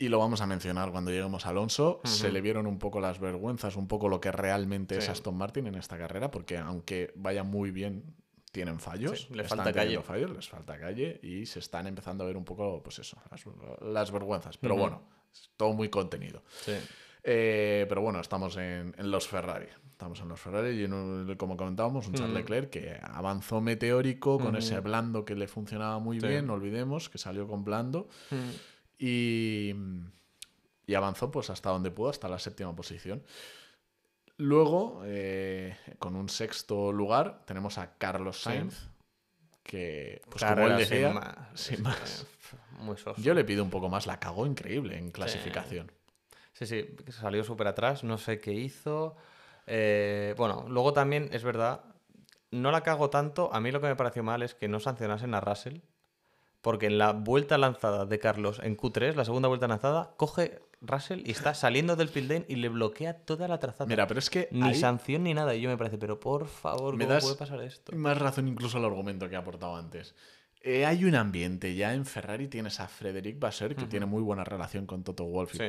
[0.00, 2.00] Y lo vamos a mencionar cuando lleguemos a Alonso.
[2.04, 5.08] Se le vieron un poco las vergüenzas, un poco lo que realmente es.
[5.10, 8.14] Aston Martin en esta carrera, porque aunque vaya muy bien,
[8.50, 9.26] tienen fallos.
[9.28, 10.00] Sí, le están falta calle.
[10.02, 13.44] fallos, les falta calle y se están empezando a ver un poco, pues eso, las,
[13.82, 14.56] las vergüenzas.
[14.56, 15.02] Pero bueno,
[15.58, 16.42] todo muy contenido.
[16.64, 16.72] Sí.
[17.22, 19.66] Eh, pero bueno, estamos en, en los Ferrari.
[19.92, 22.16] Estamos en los Ferrari y en un- como comentábamos, un Mm.
[22.16, 26.26] Charles Leclerc que avanzó meteórico con ese blando que le funcionaba muy Sí.
[26.26, 28.36] bien, no olvidemos que salió con blando Mm.
[29.00, 29.74] Y,
[30.86, 33.24] y avanzó pues hasta donde pudo, hasta la séptima posición.
[34.36, 38.88] Luego, eh, con un sexto lugar, tenemos a Carlos Sainz,
[39.62, 41.36] que pues como él sin decía, más.
[41.54, 42.26] sin más.
[42.78, 43.20] Muy soso.
[43.20, 45.90] Yo le pido un poco más, la cagó increíble en clasificación.
[46.52, 49.16] Sí, sí, salió súper atrás, no sé qué hizo.
[49.66, 51.84] Eh, bueno, luego también es verdad,
[52.50, 53.52] no la cago tanto.
[53.52, 55.78] A mí lo que me pareció mal es que no sancionasen a Russell,
[56.62, 61.22] porque en la vuelta lanzada de Carlos en Q3, la segunda vuelta lanzada, coge Russell
[61.26, 63.86] y está saliendo del lane y le bloquea toda la trazada.
[63.88, 65.54] Mira, pero es que ni ahí sanción ni nada.
[65.54, 67.94] Y yo me parece, pero por favor, Me ¿cómo das- puede pasar esto?
[67.96, 70.14] más razón incluso al argumento que he aportado antes.
[70.62, 74.44] Eh, hay un ambiente, ya en Ferrari tienes a Frederic Basser, que tiene muy buena
[74.44, 75.64] relación con Toto Wolff y Sí.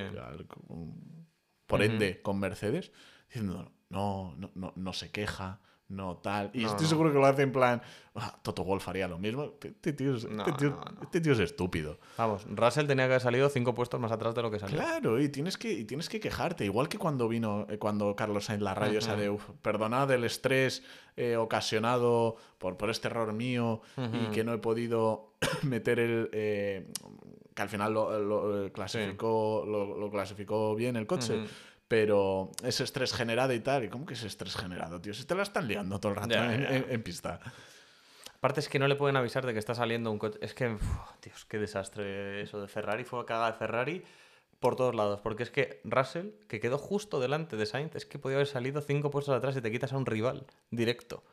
[1.68, 2.92] por ende con Mercedes,
[3.28, 5.62] diciendo, no, no, no, no se queja,
[5.92, 6.50] no tal.
[6.54, 7.82] Y No, estoy seguro que lo hace en plan,
[8.16, 9.54] "Ah, Toto Wolff haría lo mismo.
[9.62, 12.00] Este tío, es, No, este tío- no, este tío es estúpido.
[12.18, 14.78] Vamos, Russell tenía que haber salido cinco puestos más atrás de lo que salió.
[14.78, 16.66] Claro, y tienes que, y tienes que quejarte.
[16.66, 20.24] Igual que cuando vino, eh, cuando Carlos Sainz la radio esa de "Uf, perdonad el
[20.24, 20.84] estrés
[21.18, 25.34] eh, ocasionado por, por este error mío y que no he podido
[25.64, 26.30] meter el.
[26.32, 26.88] eh,
[27.54, 31.38] que al final lo, lo, eh, clasificó, lo, lo clasificó bien el coche.
[31.40, 31.48] Ujú.
[31.92, 33.84] Pero ese estrés generado y tal.
[33.84, 35.14] ¿Y cómo que es estrés generado, tío?
[35.14, 37.42] Si te la están liando todo el rato en, en- en pista.
[38.38, 40.40] Aparte es que no le pueden avisar de que está saliendo un coche.
[40.42, 40.82] Es que, uf,
[41.22, 43.04] Dios, qué desastre eso de Ferrari.
[43.04, 44.04] Fue cagada de Ferrari
[44.62, 45.20] por todos lados.
[45.20, 48.80] Porque es que Russell, que quedó justo delante de Sainz, es que podía haber salido
[48.80, 51.24] cinco puestos atrás y te quitas a un rival directo.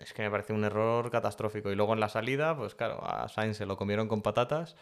[0.00, 1.72] Es que me parece un error catastrófico.
[1.72, 4.76] Y luego en la salida, pues claro, a Sainz se lo comieron con patatas.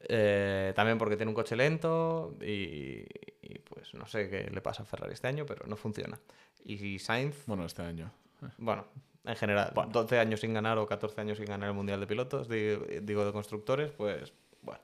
[0.00, 3.04] Eh, también porque tiene un coche lento y,
[3.42, 6.18] y, pues no sé qué le pasa a Ferrari este año, pero no funciona.
[6.64, 8.10] Y Sainz Bueno, este año.
[8.58, 8.86] bueno,
[9.24, 12.48] en general, 12 años sin ganar o 14 años sin ganar el Mundial de Pilotos,
[12.48, 14.32] di- digo, de constructores, pues
[14.62, 14.80] bueno,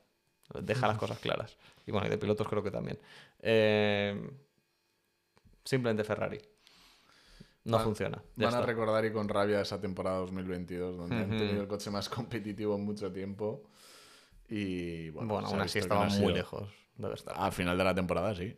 [0.62, 1.57] deja las cosas claras.
[1.87, 2.99] Y bueno, y de pilotos creo que también.
[3.41, 4.29] Eh,
[5.64, 6.39] simplemente Ferrari.
[7.64, 8.23] No Van- funciona.
[8.37, 11.39] Van a recordar y con rabia esa temporada 2022, donde han Ujú.
[11.39, 13.62] tenido el coche más competitivo en mucho tiempo.
[14.49, 16.69] Y bueno, Bueno, aún así ha muy lejos.
[17.35, 18.57] Al final de la temporada, sí.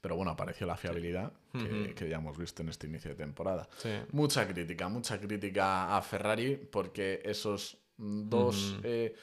[0.00, 3.68] Pero bueno, apareció la fiabilidad que, ya hemos visto en este inicio de temporada.
[3.78, 3.90] Sí.
[4.12, 8.78] Mucha crítica, mucha crítica a Ferrari porque esos dos.
[8.82, 9.14] Eh,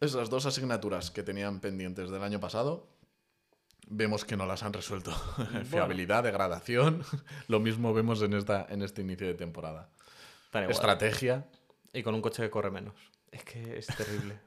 [0.00, 2.88] esas dos asignaturas que tenían pendientes del año pasado.
[3.88, 5.12] Vemos que no las han resuelto.
[5.70, 7.02] Fiabilidad, degradación.
[7.48, 9.90] Lo mismo vemos en, esta, en este inicio de temporada.
[10.68, 11.48] Estrategia,
[11.92, 12.94] Y con un coche que corre menos.
[13.32, 14.38] Es que es terrible.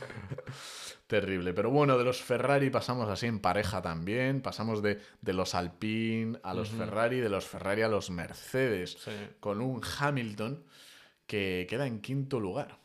[1.06, 1.54] Terrible.
[1.54, 4.42] Pero bueno, de los Ferrari pasamos así en pareja también.
[4.42, 8.98] Pasamos de, de los Alpine a los Ferrari, de los Ferrari a los Mercedes.
[9.02, 9.12] Sí.
[9.40, 10.64] Con un Hamilton
[11.26, 12.78] que queda en quinto lugar.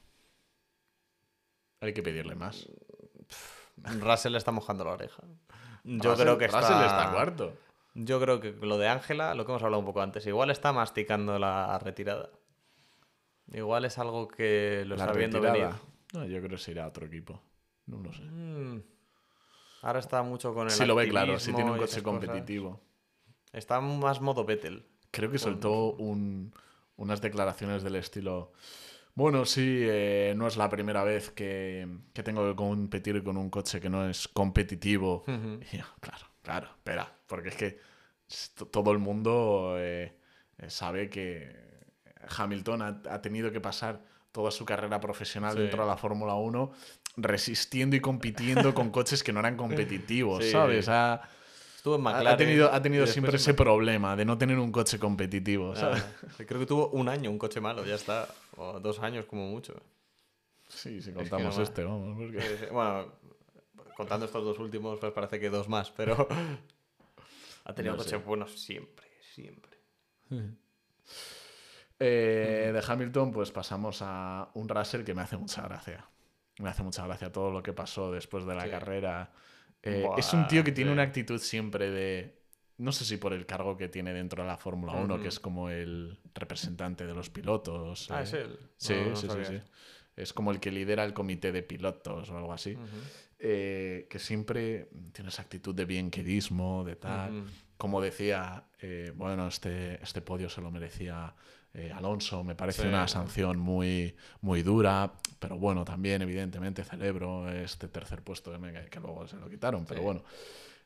[1.82, 2.68] Hay que pedirle más.
[4.00, 5.22] Russell le está mojando la oreja.
[5.84, 6.62] Yo Russell- creo que está...
[6.62, 7.58] Russell está cuarto.
[7.96, 10.72] Yo creo que lo de Ángela, lo que hemos hablado un poco antes, igual está
[10.72, 12.30] masticando la retirada.
[13.52, 15.68] Igual es algo que lo La está viendo venir.
[16.14, 17.42] No, yo creo que se irá a otro equipo.
[17.86, 18.22] No lo sé.
[18.24, 18.82] Mm.
[19.82, 22.04] Ahora está mucho con el Si lo ve claro, si tiene un coche cosas.
[22.04, 22.80] competitivo.
[23.52, 24.86] Está más modo Vettel.
[25.12, 26.54] Creo que soltó un-
[26.96, 28.54] unas declaraciones del estilo.
[29.16, 33.50] Bueno, sí, eh, no es la primera vez que, que tengo que competir con un
[33.50, 35.24] coche que no es competitivo.
[35.28, 37.80] Y yo, claro, claro, espera, porque es que
[38.72, 40.18] todo el mundo eh,
[40.58, 41.73] eh, sabe que
[42.38, 44.02] Hamilton ha, ha tenido que pasar
[44.32, 45.60] toda su carrera profesional Sí.
[45.60, 46.72] dentro de la Fórmula 1
[47.18, 50.52] resistiendo y compitiendo con coches que no eran competitivos, Sí.
[50.52, 50.90] ¿sabes?
[50.90, 51.22] Ha,
[51.76, 52.28] Estuvo en McLaren.
[52.28, 52.38] ha
[52.82, 56.02] tenido, ha siempre ese problema de no tener un coche competitivo, ¿sabes?
[56.02, 58.28] Ah, creo que tuvo un año un coche malo, ya está.
[58.56, 59.74] O dos años como mucho.
[60.70, 62.18] Sí, si que contamos no este, vamos.
[62.18, 62.68] porque-.
[62.72, 63.12] Bueno,
[63.98, 66.26] contando estos dos últimos, pues parece que dos más, pero
[67.66, 69.78] ha tenido No coches buenos siempre, siempre.
[72.06, 76.06] Eh, de Hamilton, pues pasamos a un Russell que me hace mucha gracia.
[76.60, 78.70] Me hace mucha gracia todo lo que pasó después de la Sí.
[78.70, 79.32] carrera.
[79.82, 80.94] Eh, Buah, es un tío que tiene sí.
[80.94, 82.42] una actitud siempre de.
[82.78, 85.24] No sé si por el cargo que tiene dentro de la Fórmula 1, Ujú.
[85.24, 88.10] que es como el representante de los pilotos.
[88.12, 88.24] Ah, eh.
[88.24, 88.60] es él.
[88.78, 89.62] Sí, No, no sí, sí.
[90.16, 92.78] Es como el que lidera el comité de pilotos o algo así.
[93.40, 97.46] Que siempre tiene esa actitud de bienquedismo, de tal.
[97.78, 98.66] Como decía,
[99.16, 101.34] bueno, este, este podio se lo merecía
[101.74, 102.88] eh, Alonso, me parece Sí.
[102.88, 108.86] una sanción muy, muy dura, pero bueno, también evidentemente celebro este tercer puesto que, me-
[108.90, 110.04] que luego se lo quitaron, pero Sí.
[110.06, 110.22] bueno,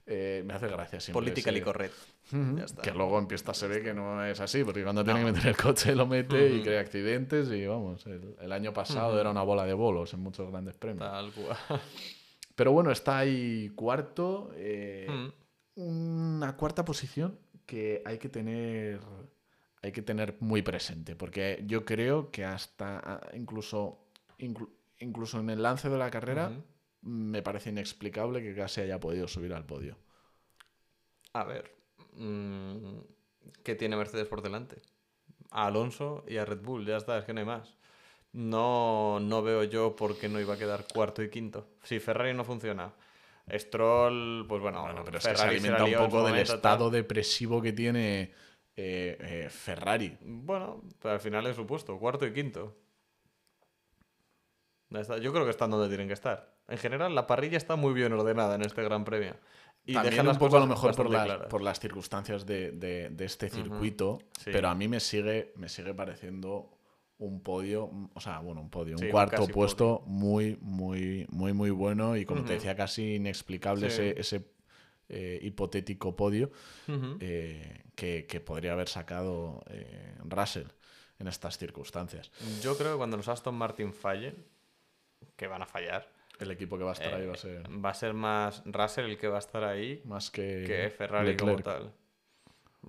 [0.09, 1.21] eh, me hace gracia siempre.
[1.21, 1.93] Politically correct.
[2.31, 2.81] Ujú, Ya está.
[2.81, 5.47] Que luego en pista se ve que no es así, porque cuando tiene que meter
[5.47, 9.43] el coche lo mete y crea accidentes y vamos, el, el año pasado era una
[9.43, 11.09] bola de bolos en muchos grandes premios.
[11.09, 11.57] Tal cual.
[12.55, 14.51] Pero bueno, está ahí cuarto.
[14.55, 15.07] eh,
[15.75, 18.99] una cuarta posición que hay que tener
[19.87, 23.99] hay que tener muy presente porque yo creo que hasta ah, incluso
[24.39, 24.69] inclu-
[24.99, 26.51] incluso en el lance de la carrera
[27.01, 29.97] me parece inexplicable que casi haya podido subir al podio
[31.33, 31.71] A ver.
[32.13, 32.99] mm,
[33.63, 34.81] ¿Qué tiene Mercedes por delante?
[35.51, 37.75] A Alonso y a Red Bull, ya está, es que no hay más.
[38.33, 41.67] No, no veo yo por qué no iba a quedar cuarto y quinto.
[41.83, 42.93] Si Ferrari no funciona.
[43.49, 46.91] Stroll, pues bueno, bueno pero es que se alimenta un poco del momento, estado tal.
[46.91, 48.33] depresivo que tiene
[48.77, 52.77] eh, eh, Ferrari Bueno, pero al final es su puesto, cuarto y quinto.
[55.21, 56.55] Yo creo que están donde tienen que estar.
[56.69, 59.35] En general, la parrilla está muy bien ordenada en este Gran Premio.
[59.85, 61.47] Y También un poco a lo mejor por las, claras.
[61.47, 64.49] por las circunstancias de, de- de este circuito, Sí.
[64.51, 66.69] pero a mí me sigue, me sigue pareciendo
[67.19, 71.69] un podio, o sea, bueno, un podio, Sí, un cuarto puesto muy, muy, muy, muy
[71.71, 74.01] bueno y como te decía, casi inexplicable Sí.
[74.01, 74.45] ese, ese
[75.09, 76.51] eh, hipotético podio
[77.19, 80.67] eh, que, que podría haber sacado eh, Russell
[81.19, 82.31] en estas circunstancias.
[82.61, 84.35] Yo creo que cuando los Aston Martin fallen,
[85.35, 87.89] que van a fallar, El equipo que va a estar ahí va a ser va
[87.89, 91.55] a ser más Russell el que va a estar ahí más que, que Ferrari como
[91.55, 91.65] Leclerc.
[91.81, 91.93] tal.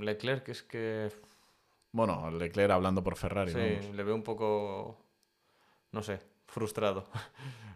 [0.05, 1.11] Leclerc es que
[1.93, 3.51] Bueno, Leclerc hablando por Ferrari.
[3.53, 3.95] sí, vamos.
[3.95, 4.99] le veo un poco,
[5.93, 7.07] no sé, frustrado.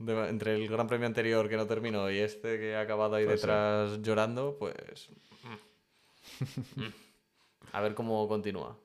[0.00, 3.24] De- entre el Gran Premio anterior que no terminó y este que ha acabado ahí
[3.24, 3.50] Puede ser.
[3.50, 5.10] detrás llorando, pues...
[5.44, 6.82] mm.
[7.72, 8.76] A ver cómo continúa.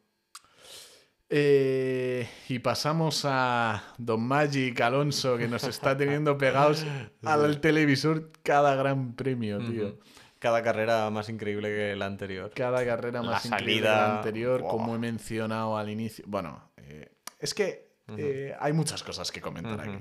[1.28, 6.86] Eh, y pasamos a Don Magic Alonso, que nos está teniendo pegados
[7.24, 9.98] al televisor cada gran premio, tío.
[10.38, 12.52] Cada carrera más increíble que la anterior.
[12.54, 16.24] Cada carrera La más increíble que la anterior, como he mencionado al inicio.
[16.28, 17.10] Bueno, eh,
[17.40, 19.98] es que eh, hay muchas cosas que comentar aquí.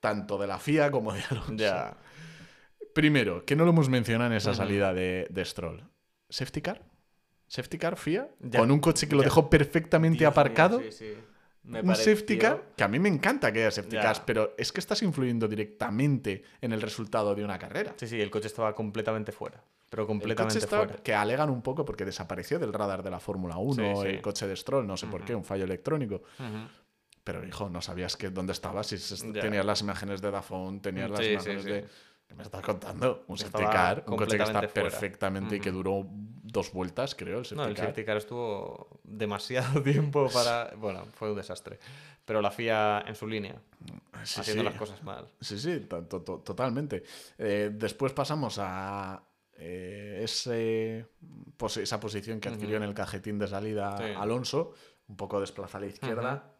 [0.00, 1.54] Tanto de la FIA como de Alonso.
[1.56, 1.96] Ya.
[2.94, 5.84] Primero, que no lo hemos mencionado en esa salida de, de Stroll.
[6.28, 6.82] ¿Safety car?
[7.46, 8.28] ¿Safety car FIA?
[8.40, 8.60] Ya.
[8.60, 9.26] Con un coche que lo Ya.
[9.26, 10.80] dejó perfectamente Dios mío, aparcado.
[10.80, 11.14] sí, sí.
[11.64, 14.02] Me un safety car, que a mí me encanta que haya safety Ya.
[14.02, 17.92] cars, pero es que estás influyendo directamente en el resultado de una carrera.
[17.96, 19.62] Sí, sí, el coche estaba completamente fuera.
[19.90, 20.94] Pero El coche completamente está- fuera.
[20.96, 24.08] que alegan un poco porque desapareció del radar de la Fórmula 1 Sí, sí.
[24.08, 26.22] el coche de Stroll, no sé por qué, un fallo electrónico.
[27.28, 29.42] Pero hijo, no sabías que dónde estabas, se- Ya.
[29.42, 31.70] tenías las imágenes de Dafone, tenías las Sí, sí, imágenes sí.
[31.70, 31.84] de...
[32.26, 33.24] ¿Qué me estás contando?
[33.28, 34.72] Un safety car, un coche que está fuera.
[34.72, 37.84] perfectamente y que duró dos vueltas, creo, el safety No, el car.
[37.86, 40.72] safety car estuvo demasiado tiempo para...
[40.78, 41.78] Bueno, fue un desastre.
[42.24, 43.60] Pero la FIA en su línea,
[44.14, 45.28] haciendo las cosas mal.
[45.38, 47.02] Sí, sí, to- to- to- totalmente.
[47.36, 49.22] Eh, después pasamos a
[49.54, 51.06] eh, ese,
[51.58, 54.04] pos- esa posición que adquirió en el cajetín de salida Sí.
[54.16, 54.72] Alonso,
[55.08, 56.54] un poco desplaza a la izquierda.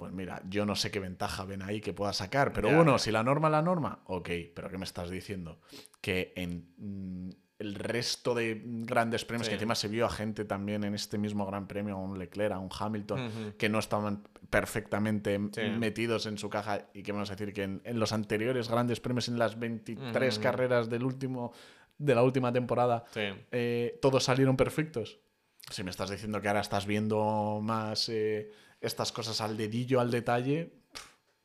[0.00, 2.76] Pues mira, yo no sé qué ventaja ven ahí que pueda sacar, pero Ya.
[2.76, 5.60] bueno, si la norma es la norma, ok, pero ¿qué me estás diciendo?
[6.00, 7.30] Que en mm,
[7.60, 9.50] el resto de grandes premios, Sí.
[9.50, 12.52] que encima se vio a gente también en este mismo gran premio, a un Leclerc,
[12.54, 15.60] a un Hamilton, que no estaban perfectamente Sí.
[15.78, 19.00] metidos en su caja y que vamos a decir que en, en los anteriores grandes
[19.00, 20.42] premios, en las 23 Ujú.
[20.42, 21.52] carreras del último,
[21.98, 23.20] de la última temporada, Sí.
[23.52, 25.20] eh, todos salieron perfectos.
[25.70, 30.10] Si me estás diciendo que ahora estás viendo más eh, estas cosas al dedillo, al
[30.10, 30.72] detalle,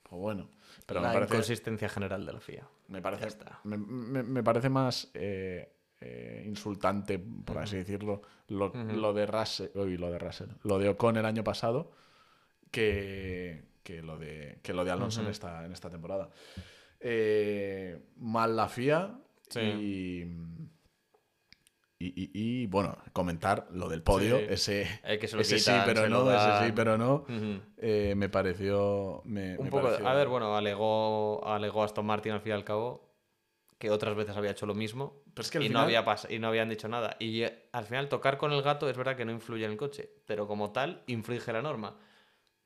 [0.03, 0.49] pues bueno.
[0.85, 2.67] Pero la me parece, inconsistencia general de la FIA.
[2.89, 3.59] me parece, está.
[3.63, 5.71] me, me- me parece más eh,
[6.01, 10.89] eh, insultante, por así decirlo, lo, lo de Russell, uy, lo de Russell, lo de
[10.89, 11.91] Ocon el año pasado,
[12.71, 16.29] que, que lo de, que lo de Alonso en, esta, en esta temporada.
[16.99, 19.19] Eh, mal la FIA
[19.49, 19.59] Sí.
[19.59, 20.25] y,
[21.97, 24.45] y, y- y, bueno, comentar lo del podio, Sí.
[24.49, 27.25] ese, El que se lo ese sí, pero se lo no, ese sí, pero no,
[27.77, 29.21] eh, me pareció...
[29.23, 32.55] Me, Un me poco, pareció- a ver, bueno, alegó, alegó Aston Martin al fin y
[32.55, 33.13] al cabo
[33.77, 36.05] que otras veces había hecho lo mismo Pero es que al y, final- no había
[36.29, 37.15] y no habían dicho nada.
[37.19, 39.77] Y eh, al final tocar con el gato es verdad que no influye en el
[39.77, 41.97] coche, pero como tal infringe la norma.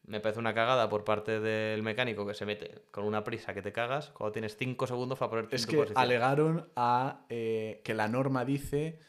[0.07, 3.61] Me parece una cagada por parte del mecánico que se mete con una prisa que
[3.61, 6.01] te cagas cuando tienes 5 segundos para ponerte Es en tu que posición.
[6.01, 8.99] alegaron a eh, que la norma dice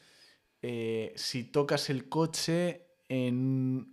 [0.62, 3.88] eh, si tocas el coche en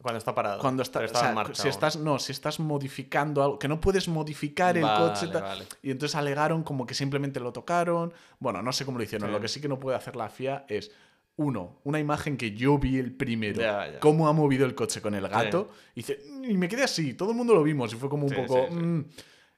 [0.00, 0.60] Cuando está parado.
[0.60, 3.80] cuando está, o sea, en marcha si estás no si estás modificando algo que no
[3.80, 5.66] puedes modificar el Vale, coche vale.
[5.82, 9.32] y entonces alegaron como que simplemente lo tocaron bueno no sé cómo lo hicieron Sí.
[9.32, 10.90] lo que sí que no puede hacer la FIA es
[11.36, 14.00] uno, una imagen que yo vi el primero, Ya, ya.
[14.00, 17.30] cómo ha movido el coche con el gato, y, dice, y me quedé así, todo
[17.30, 19.04] el mundo lo vimos, y fue como un Sí, poco, mm,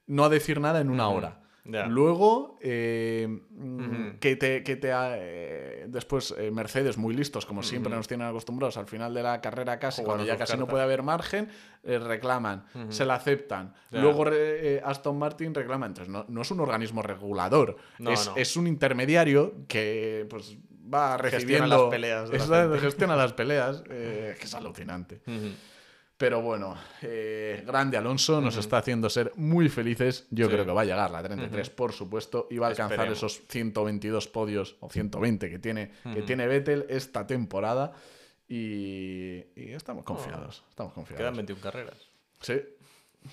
[0.09, 1.41] no a decir nada en una hora.
[1.89, 3.41] Luego, eh,
[4.21, 8.77] que te, que te eh, después eh, Mercedes, muy listos, como siempre nos tienen acostumbrados,
[8.77, 11.49] al final de la carrera casi, cuando ya casi no puede haber margen,
[11.83, 13.75] eh, reclaman, se la aceptan.
[13.91, 14.01] Ya.
[14.01, 15.87] Luego eh, Aston Martin reclama.
[15.87, 18.37] Entonces, no, no es un organismo regulador, No, es, no.
[18.37, 20.57] es un intermediario que pues
[20.93, 21.67] va Gestiona recibiendo...
[21.85, 25.21] las peleas la es- gestiona las peleas, que es alucinante.
[26.21, 30.27] Pero bueno, eh, grande Alonso nos está haciendo ser muy felices.
[30.31, 30.53] Yo Sí.
[30.53, 33.17] creo que va a llegar la 33, por supuesto, y va a alcanzar Esperemos.
[33.23, 37.95] esos 122 podios o 120 que tiene, que tiene Vettel esta temporada.
[38.47, 40.63] Y, y estamos confiados.
[40.69, 41.21] Estamos confiados.
[41.23, 41.97] Quedan 21 carreras.
[42.43, 42.61] Sí,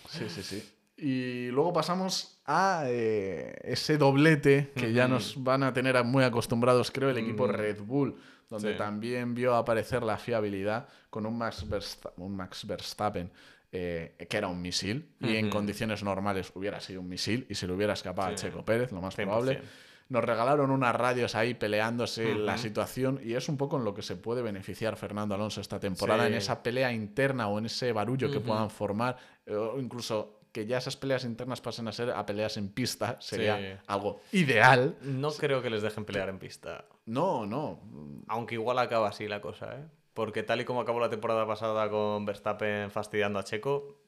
[0.09, 0.73] sí, sí, sí.
[0.95, 6.89] Y luego pasamos a eh, ese doblete que ya nos van a tener muy acostumbrados,
[6.91, 8.15] creo, el equipo Red Bull,
[8.49, 8.77] donde Sí.
[8.77, 13.31] también vio aparecer la fiabilidad con un Max, Versta- un Max Verstappen.
[13.73, 17.67] eh, que era un misil y en condiciones normales hubiera sido un misil y se
[17.67, 18.35] le hubiera escapado a.
[18.35, 19.25] Checo Pérez, lo más 100%.
[19.27, 19.61] probable.
[20.07, 24.01] Nos regalaron unas radios ahí peleándose la situación y es un poco en lo que
[24.03, 26.27] se puede beneficiar Fernando Alonso esta temporada, Sí.
[26.31, 29.17] en esa pelea interna o en ese barullo que puedan formar,
[29.49, 33.57] o incluso que ya esas peleas internas pasen a ser a peleas en pista, sería
[33.57, 33.79] Sí.
[33.87, 34.95] algo ideal.
[35.01, 36.85] No creo que les dejen pelear en pista.
[37.05, 37.79] No, no.
[38.27, 39.85] Aunque igual acaba así la cosa, ¿eh?
[40.13, 43.99] Porque tal y como acabó la temporada pasada con Verstappen fastidiando a Checo,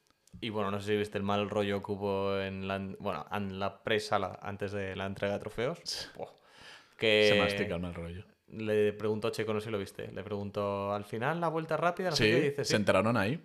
[0.41, 3.59] y bueno, no sé si viste el mal rollo que hubo en la, bueno, en
[3.59, 6.09] la presala antes de la entrega de trofeos.
[6.15, 6.29] Buah.
[6.97, 8.23] que Se mastica el mal rollo.
[8.47, 12.09] le preguntó Checo, no sé si lo viste, le preguntó, al final la vuelta rápida,
[12.09, 12.75] no sé Sí, qué, y dice, se sí.
[12.75, 13.39] enteraron ahí.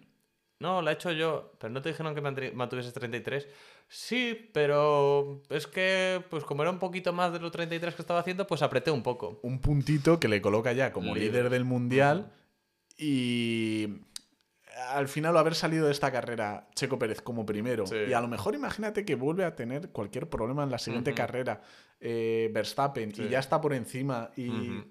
[0.61, 3.46] No, la he hecho yo, pero no te dijeron que mantuvieses 33.
[3.88, 8.20] Sí, pero es que, pues como era un poquito más de los 33 que estaba
[8.20, 9.40] haciendo, pues apreté un poco.
[9.42, 11.28] Un puntito que le coloca ya como Líder.
[11.32, 12.32] líder del mundial
[12.96, 13.88] y
[14.90, 17.96] al final haber salido de esta carrera Checo Pérez como primero Sí.
[18.09, 21.61] y a lo mejor imagínate que vuelve a tener cualquier problema en la siguiente carrera
[22.00, 24.82] eh, Verstappen y ya está por encima y.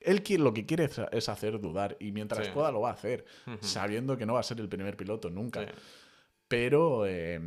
[0.00, 2.52] él lo que quiere es, hacer dudar y mientras Sí.
[2.52, 3.24] pueda lo va a hacer
[3.60, 5.68] sabiendo que no va a ser el primer piloto nunca Sí.
[6.48, 7.40] pero eh,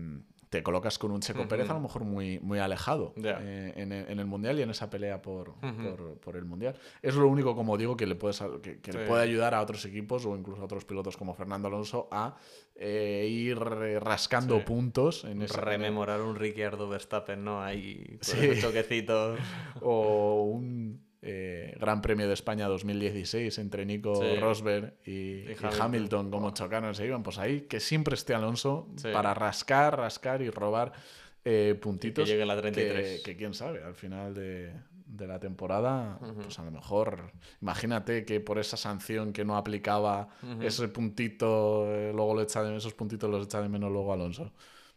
[0.49, 4.07] te colocas con un Checo Pérez a lo mejor muy, muy alejado eh, en, el,
[4.07, 6.75] en el Mundial y en esa pelea por, por, por el Mundial.
[7.01, 9.83] Es lo único, como digo, que le, puedes, que, que le puede ayudar a otros
[9.85, 12.37] equipos o incluso a otros pilotos como Fernando Alonso a
[12.75, 14.63] eh, ir rascando Sí.
[14.63, 17.59] puntos en Rememorar un Ricciardo Verstappen, ¿no?
[17.63, 18.37] Ahí, con Sí.
[18.45, 19.39] esos choquecitos.
[19.81, 24.35] o un eh, Gran Premio de España 2016 entre Nico Sí.
[24.39, 25.81] Rosberg y, y Hamilton.
[25.81, 26.31] Hamilton.
[26.31, 29.07] como chocaron, se iban, pues ahí que siempre esté Alonso Sí.
[29.13, 30.91] para rascar, rascar y robar
[31.45, 32.27] eh, puntitos.
[32.27, 33.17] llegue la 33.
[33.17, 34.71] Que, que quién sabe, al final de,
[35.05, 40.29] de la temporada, pues a lo mejor, imagínate que por esa sanción que no aplicaba
[40.61, 44.51] ese puntito, eh, luego lo echa de, esos puntitos los echa de menos luego Alonso.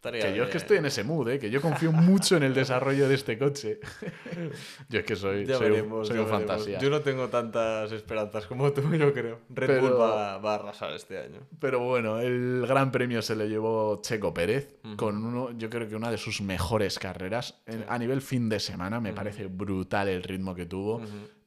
[0.07, 1.39] Estaría Que yo es que estoy en ese mood, ¿eh?
[1.39, 3.81] que yo confío mucho en el desarrollo de este coche.
[4.89, 6.79] yo es que soy, Ya soy, un- veremos, soy ya un fantasía.
[6.79, 9.41] Yo no tengo tantas esperanzas como tú, yo creo.
[9.51, 11.41] Red Pero- Bull va, va a arrasar este año.
[11.59, 15.97] Pero bueno, el gran premio se le llevó Checo Pérez con uno, yo creo que
[15.97, 17.61] una de sus mejores carreras.
[17.89, 21.01] A nivel fin de semana me parece brutal el ritmo que tuvo,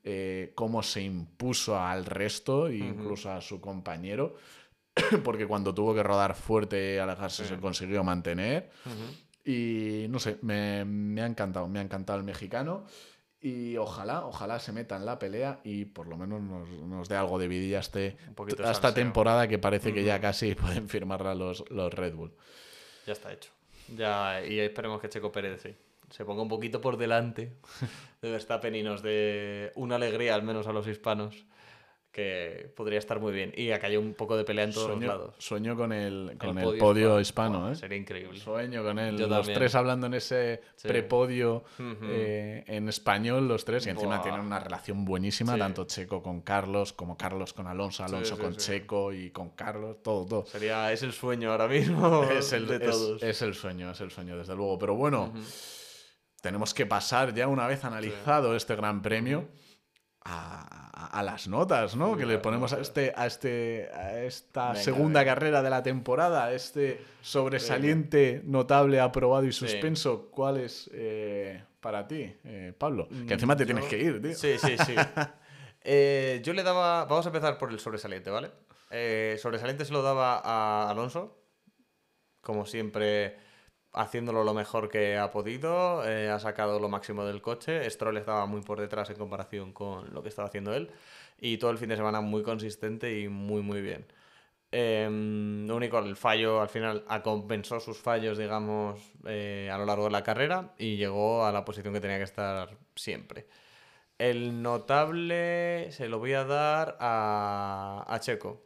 [0.04, 4.36] eh, cómo se impuso al resto e incluso a su compañero,
[5.24, 8.70] porque cuando tuvo que rodar fuerte y alejarse se consiguió mantener.
[9.46, 12.86] Y no sé, me, me ha encantado, me ha encantado el mexicano.
[13.42, 17.16] Y ojalá, ojalá se meta en la pelea y por lo menos nos, nos dé
[17.16, 18.18] algo de vidilla este,
[18.64, 22.34] a esta temporada que parece que ya casi pueden firmarla los, los Red Bull.
[23.08, 23.52] Ya está hecho.
[23.96, 25.74] Ya, y esperemos que Checo Pérez sí.
[26.10, 27.54] se ponga un poquito por delante
[28.22, 31.46] de Verstappen y nos dé una alegría, al menos a los hispanos,
[32.12, 33.54] que podría estar muy bien.
[33.56, 35.36] Y acá hay un poco de pelea en todos sueño, los lados.
[35.38, 37.72] Sueño con el, con el, podio podio, hispano.
[37.72, 37.76] ¿eh?
[37.76, 38.40] Sería increíble.
[38.40, 39.16] Sueño con él.
[39.18, 39.60] Yo los también.
[39.60, 40.88] tres hablando en ese Sí.
[40.88, 43.86] prepodio eh, en español, los tres.
[43.86, 45.60] Y encima tienen una relación buenísima, Sí.
[45.60, 48.56] tanto Checo con Carlos, como Carlos con Alonso, Alonso sí, con.
[48.56, 50.46] Checo y con Carlos, todo, todo.
[50.48, 53.22] Sería, es el sueño ahora mismo Es el, de todos.
[53.22, 54.80] es el sueño, es el sueño, desde luego.
[54.80, 55.32] Pero bueno,
[56.42, 59.48] tenemos que pasar ya una vez analizado este gran premio
[60.26, 62.16] a- a las notas, ¿no?
[62.18, 65.34] Que le ponemos a este, a este, a esta Venga, segunda venga.
[65.34, 70.30] carrera de la temporada, este sobresaliente, notable, aprobado y suspenso.
[70.32, 73.08] ¿Cuál es eh, para ti, eh, Pablo?
[73.28, 74.36] Que encima te Mm, Yo- tienes que ir, tío.
[74.36, 74.96] Sí, sí, sí.
[75.82, 77.06] Eh, yo le daba.
[77.06, 78.52] Vamos a empezar por el sobresaliente, ¿vale?
[79.40, 81.42] Sobresaliente se lo daba a Alonso.
[82.42, 83.38] Como siempre,
[83.94, 86.08] haciéndolo lo mejor que ha podido.
[86.08, 87.90] eh, ha sacado lo máximo del coche.
[87.90, 90.92] Stroll estaba muy por detrás en comparación con lo que estaba haciendo él.
[91.40, 94.06] Y todo el fin de semana muy consistente y muy, muy bien.
[94.72, 100.06] Em, lo único, el fallo al final compensó sus fallos, digamos, eh, a lo largo
[100.06, 103.48] de la carrera y llegó a la posición que tenía que estar siempre.
[104.18, 108.64] El notable se lo voy a dar a, a Checo.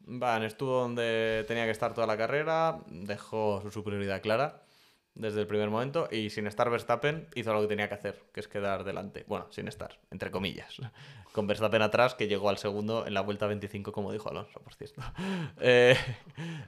[0.00, 4.63] Van, estuvo donde tenía que estar toda la carrera, dejó su superioridad clara
[5.14, 8.40] desde el primer momento y sin estar Verstappen hizo lo que tenía que hacer, que
[8.40, 9.24] es quedar delante.
[9.28, 10.76] Bueno, sin estar, entre comillas.
[11.32, 14.74] Con Verstappen atrás, que llegó al segundo en la vuelta 25, como dijo Alonso, por
[14.74, 15.02] cierto.
[15.60, 15.96] Eh,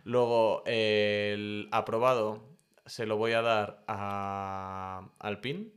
[0.04, 2.42] luego, eh, el aprobado
[2.86, 5.72] se lo voy a dar a Alpine.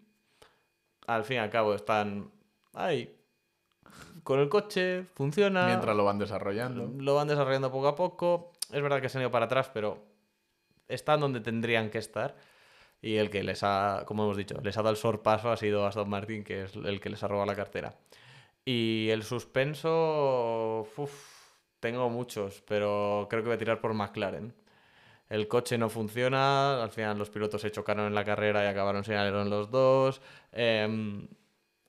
[1.07, 2.31] Al fin y al cabo están
[2.73, 3.15] ahí.
[4.23, 5.65] Con el coche, funciona.
[5.65, 6.91] Mientras lo van desarrollando.
[6.97, 8.51] Lo van desarrollando poco a poco.
[8.71, 10.05] Es verdad que se han ido para atrás, pero
[10.87, 12.35] están donde tendrían que estar.
[13.01, 15.85] Y el que les ha, como hemos dicho, les ha dado el sorpaso ha sido
[15.85, 17.95] Aston Martin, que es el que les ha robado la cartera.
[18.65, 21.13] Y el suspenso, uf,
[21.79, 24.53] tengo muchos, pero creo que voy a tirar por McLaren.
[25.29, 29.03] El coche no funciona, al final los pilotos se chocaron en la carrera y acabaron
[29.03, 30.21] sin alerón los dos.
[30.51, 31.27] em,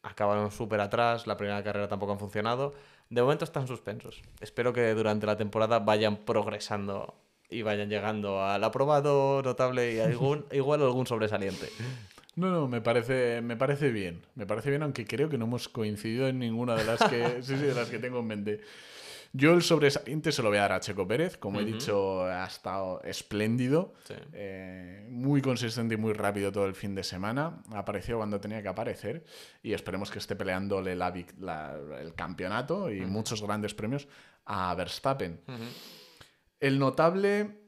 [0.03, 2.75] acabaron súper atrás, la primera carrera tampoco han funcionado.
[3.11, 4.23] De momento están suspensos.
[4.41, 7.15] Espero que durante la temporada vayan progresando
[7.51, 11.69] y vayan llegando al aprobado notable y algún, igual algún sobresaliente.
[12.37, 14.23] No, no, me parece, me parece bien.
[14.37, 17.57] Me parece bien, aunque creo que no hemos coincidido en ninguna de las que, sí,
[17.57, 18.61] sí, de las que tengo en mente.
[19.33, 21.37] Yo el sobresaliente se lo voy a dar a Checo Pérez.
[21.37, 23.95] Como he dicho, ha estado espléndido.
[24.03, 24.15] Sí.
[24.33, 27.63] Eh, muy consistente y muy rápido todo el fin de semana.
[27.73, 29.25] Apareció cuando tenía que aparecer.
[29.63, 34.09] Y esperemos que esté peleándole la la- el campeonato y muchos grandes premios
[34.47, 35.41] a Verstappen.
[35.47, 35.63] Ujú.
[36.61, 37.59] El notable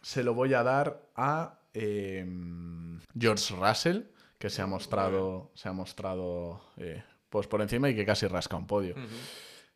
[0.00, 2.24] se lo voy a dar a eh,
[3.18, 4.02] George Russell,
[4.38, 8.56] que se ha mostrado, se ha mostrado eh, pues por encima y que casi rasca
[8.56, 8.94] un podio.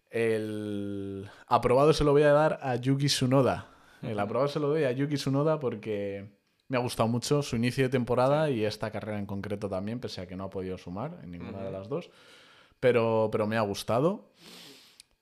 [0.09, 3.69] El aprobado se lo voy a dar a Yuki Tsunoda.
[4.03, 6.31] El aprobado se lo doy a Yuki Tsunoda porque
[6.69, 10.21] me ha gustado mucho su inicio de temporada y esta carrera en concreto también, pese
[10.21, 12.11] a que no ha podido sumar en ninguna de las dos.
[12.79, 14.31] Pero, pero me ha gustado.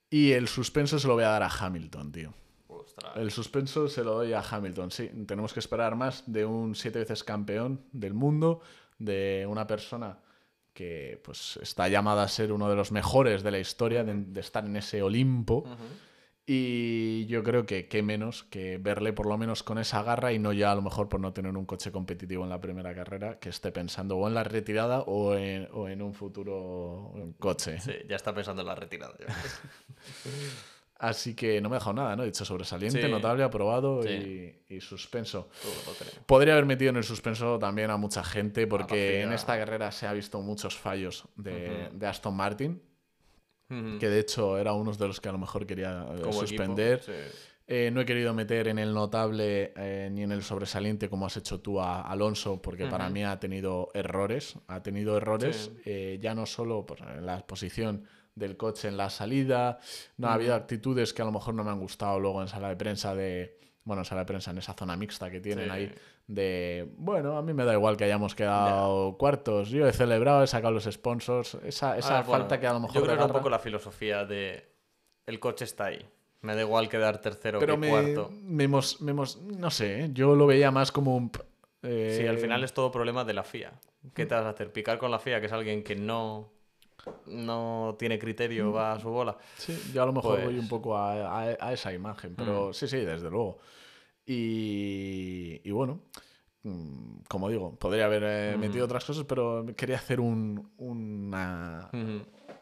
[0.09, 2.33] Y el suspenso se lo voy a dar a Hamilton, tío.
[2.99, 3.17] Ostras.
[3.17, 5.09] El suspenso se lo doy a Hamilton, sí.
[5.25, 8.61] Tenemos que esperar más de un siete veces campeón del mundo,
[8.97, 10.19] de una persona
[10.73, 14.39] que pues está llamada a ser uno de los mejores de la historia, de, de
[14.39, 15.65] estar en ese Olimpo.
[16.51, 20.39] Y yo creo que qué menos que verle por lo menos con esa garra y
[20.39, 23.37] no ya a lo mejor por no tener un coche competitivo en la primera carrera,
[23.37, 27.79] que esté pensando o en la retirada o en, o en un futuro coche.
[27.79, 29.13] Sí, ya está pensando en la retirada.
[29.19, 29.27] ya.
[31.01, 32.23] Así que no me ha dejado nada, ¿no?
[32.23, 33.09] He dicho sobresaliente, Sí.
[33.09, 34.09] notable, aprobado Sí.
[34.69, 35.49] y, y suspenso.
[36.25, 40.07] Podría haber metido en el suspenso también a mucha gente porque en esta carrera se
[40.07, 42.81] ha visto muchos fallos de, de Aston Martin,
[43.69, 46.97] que de hecho era uno de los que a lo mejor quería eh, Como suspender.
[46.97, 47.39] equipo, sí.
[47.71, 51.37] Eh, no he querido meter en el notable eh, ni en el sobresaliente como has
[51.37, 54.55] hecho tú a Alonso, porque para mí ha tenido errores.
[54.67, 56.83] Ha tenido errores eh, ya no solo
[57.15, 58.05] en la posición
[58.39, 59.79] del coche en la salida,
[60.17, 62.69] no ha habido actitudes que a lo mejor no me han gustado luego en sala
[62.69, 63.57] de prensa de.
[63.83, 65.71] Bueno, en sala de prensa, en esa zona mixta que tienen Sí.
[65.71, 65.91] ahí,
[66.27, 66.87] de.
[66.97, 69.69] Bueno, a mí me da igual que hayamos quedado cuartos.
[69.69, 71.55] Yo he celebrado, he sacado los sponsors.
[71.63, 72.95] Esa, esa Ah, bueno, falta que a lo mejor.
[72.95, 74.69] Yo creo que era un poco la filosofía de.
[75.25, 76.05] El coche está ahí.
[76.41, 78.29] Me da igual quedar tercero Pero que me, cuarto.
[78.31, 80.09] me hemos- me hemos- no sé, ¿eh?
[80.13, 81.29] yo lo veía más como un...
[81.83, 83.73] eh, Sí, al final es todo problema de la FIA.
[84.13, 84.71] ¿Qué te vas a hacer?
[84.71, 86.49] ¿Picar con la FIA, que es alguien que no,
[87.27, 89.37] no tiene criterio, va a su bola?
[89.57, 92.73] Sí, yo a lo mejor voy Pues- un poco a, a- a esa imagen, pero
[92.73, 93.59] sí, sí, desde luego.
[94.25, 96.01] Y, y bueno,
[96.63, 101.89] mm, como digo, podría haber eh, metido otras cosas, pero quería hacer un, una...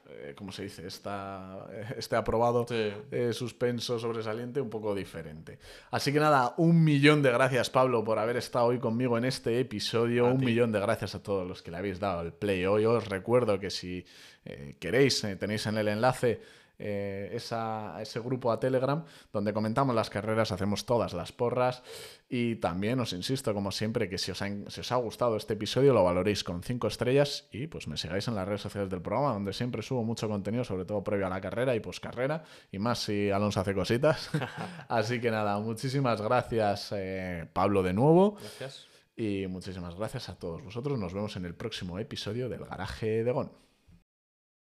[0.09, 0.87] eh, ¿Cómo se dice?
[0.87, 2.91] Esta, eh, este aprobado Sí.
[3.11, 5.59] eh, suspenso sobresaliente un poco diferente.
[5.91, 9.59] Así que nada, un millón de gracias Pablo por haber estado hoy conmigo en este
[9.59, 10.27] episodio.
[10.27, 10.45] A un ti.
[10.45, 12.85] millón de gracias a todos los que le habéis dado el play hoy.
[12.85, 14.05] Os recuerdo que si
[14.45, 16.39] eh, queréis, tenéis en el enlace
[16.79, 19.03] eh, esa- ese grupo a Telegram
[19.33, 21.81] donde comentamos las carreras, hacemos todas las porras
[22.29, 25.53] y también os insisto, como siempre, que si os, ha, si os ha gustado este
[25.53, 29.01] episodio lo valoréis con 5 estrellas y pues me sigáis en las redes sociales del
[29.01, 32.79] programa donde siempre subo mucho contenido, sobre todo previo a la carrera y poscarrera y
[32.79, 34.29] más si Alonso hace cositas.
[34.89, 38.85] Así que nada, muchísimas gracias eh, Pablo de nuevo Gracias.
[39.15, 40.99] y muchísimas gracias a todos vosotros.
[40.99, 43.66] Nos vemos en el próximo episodio del Garaje de Gon.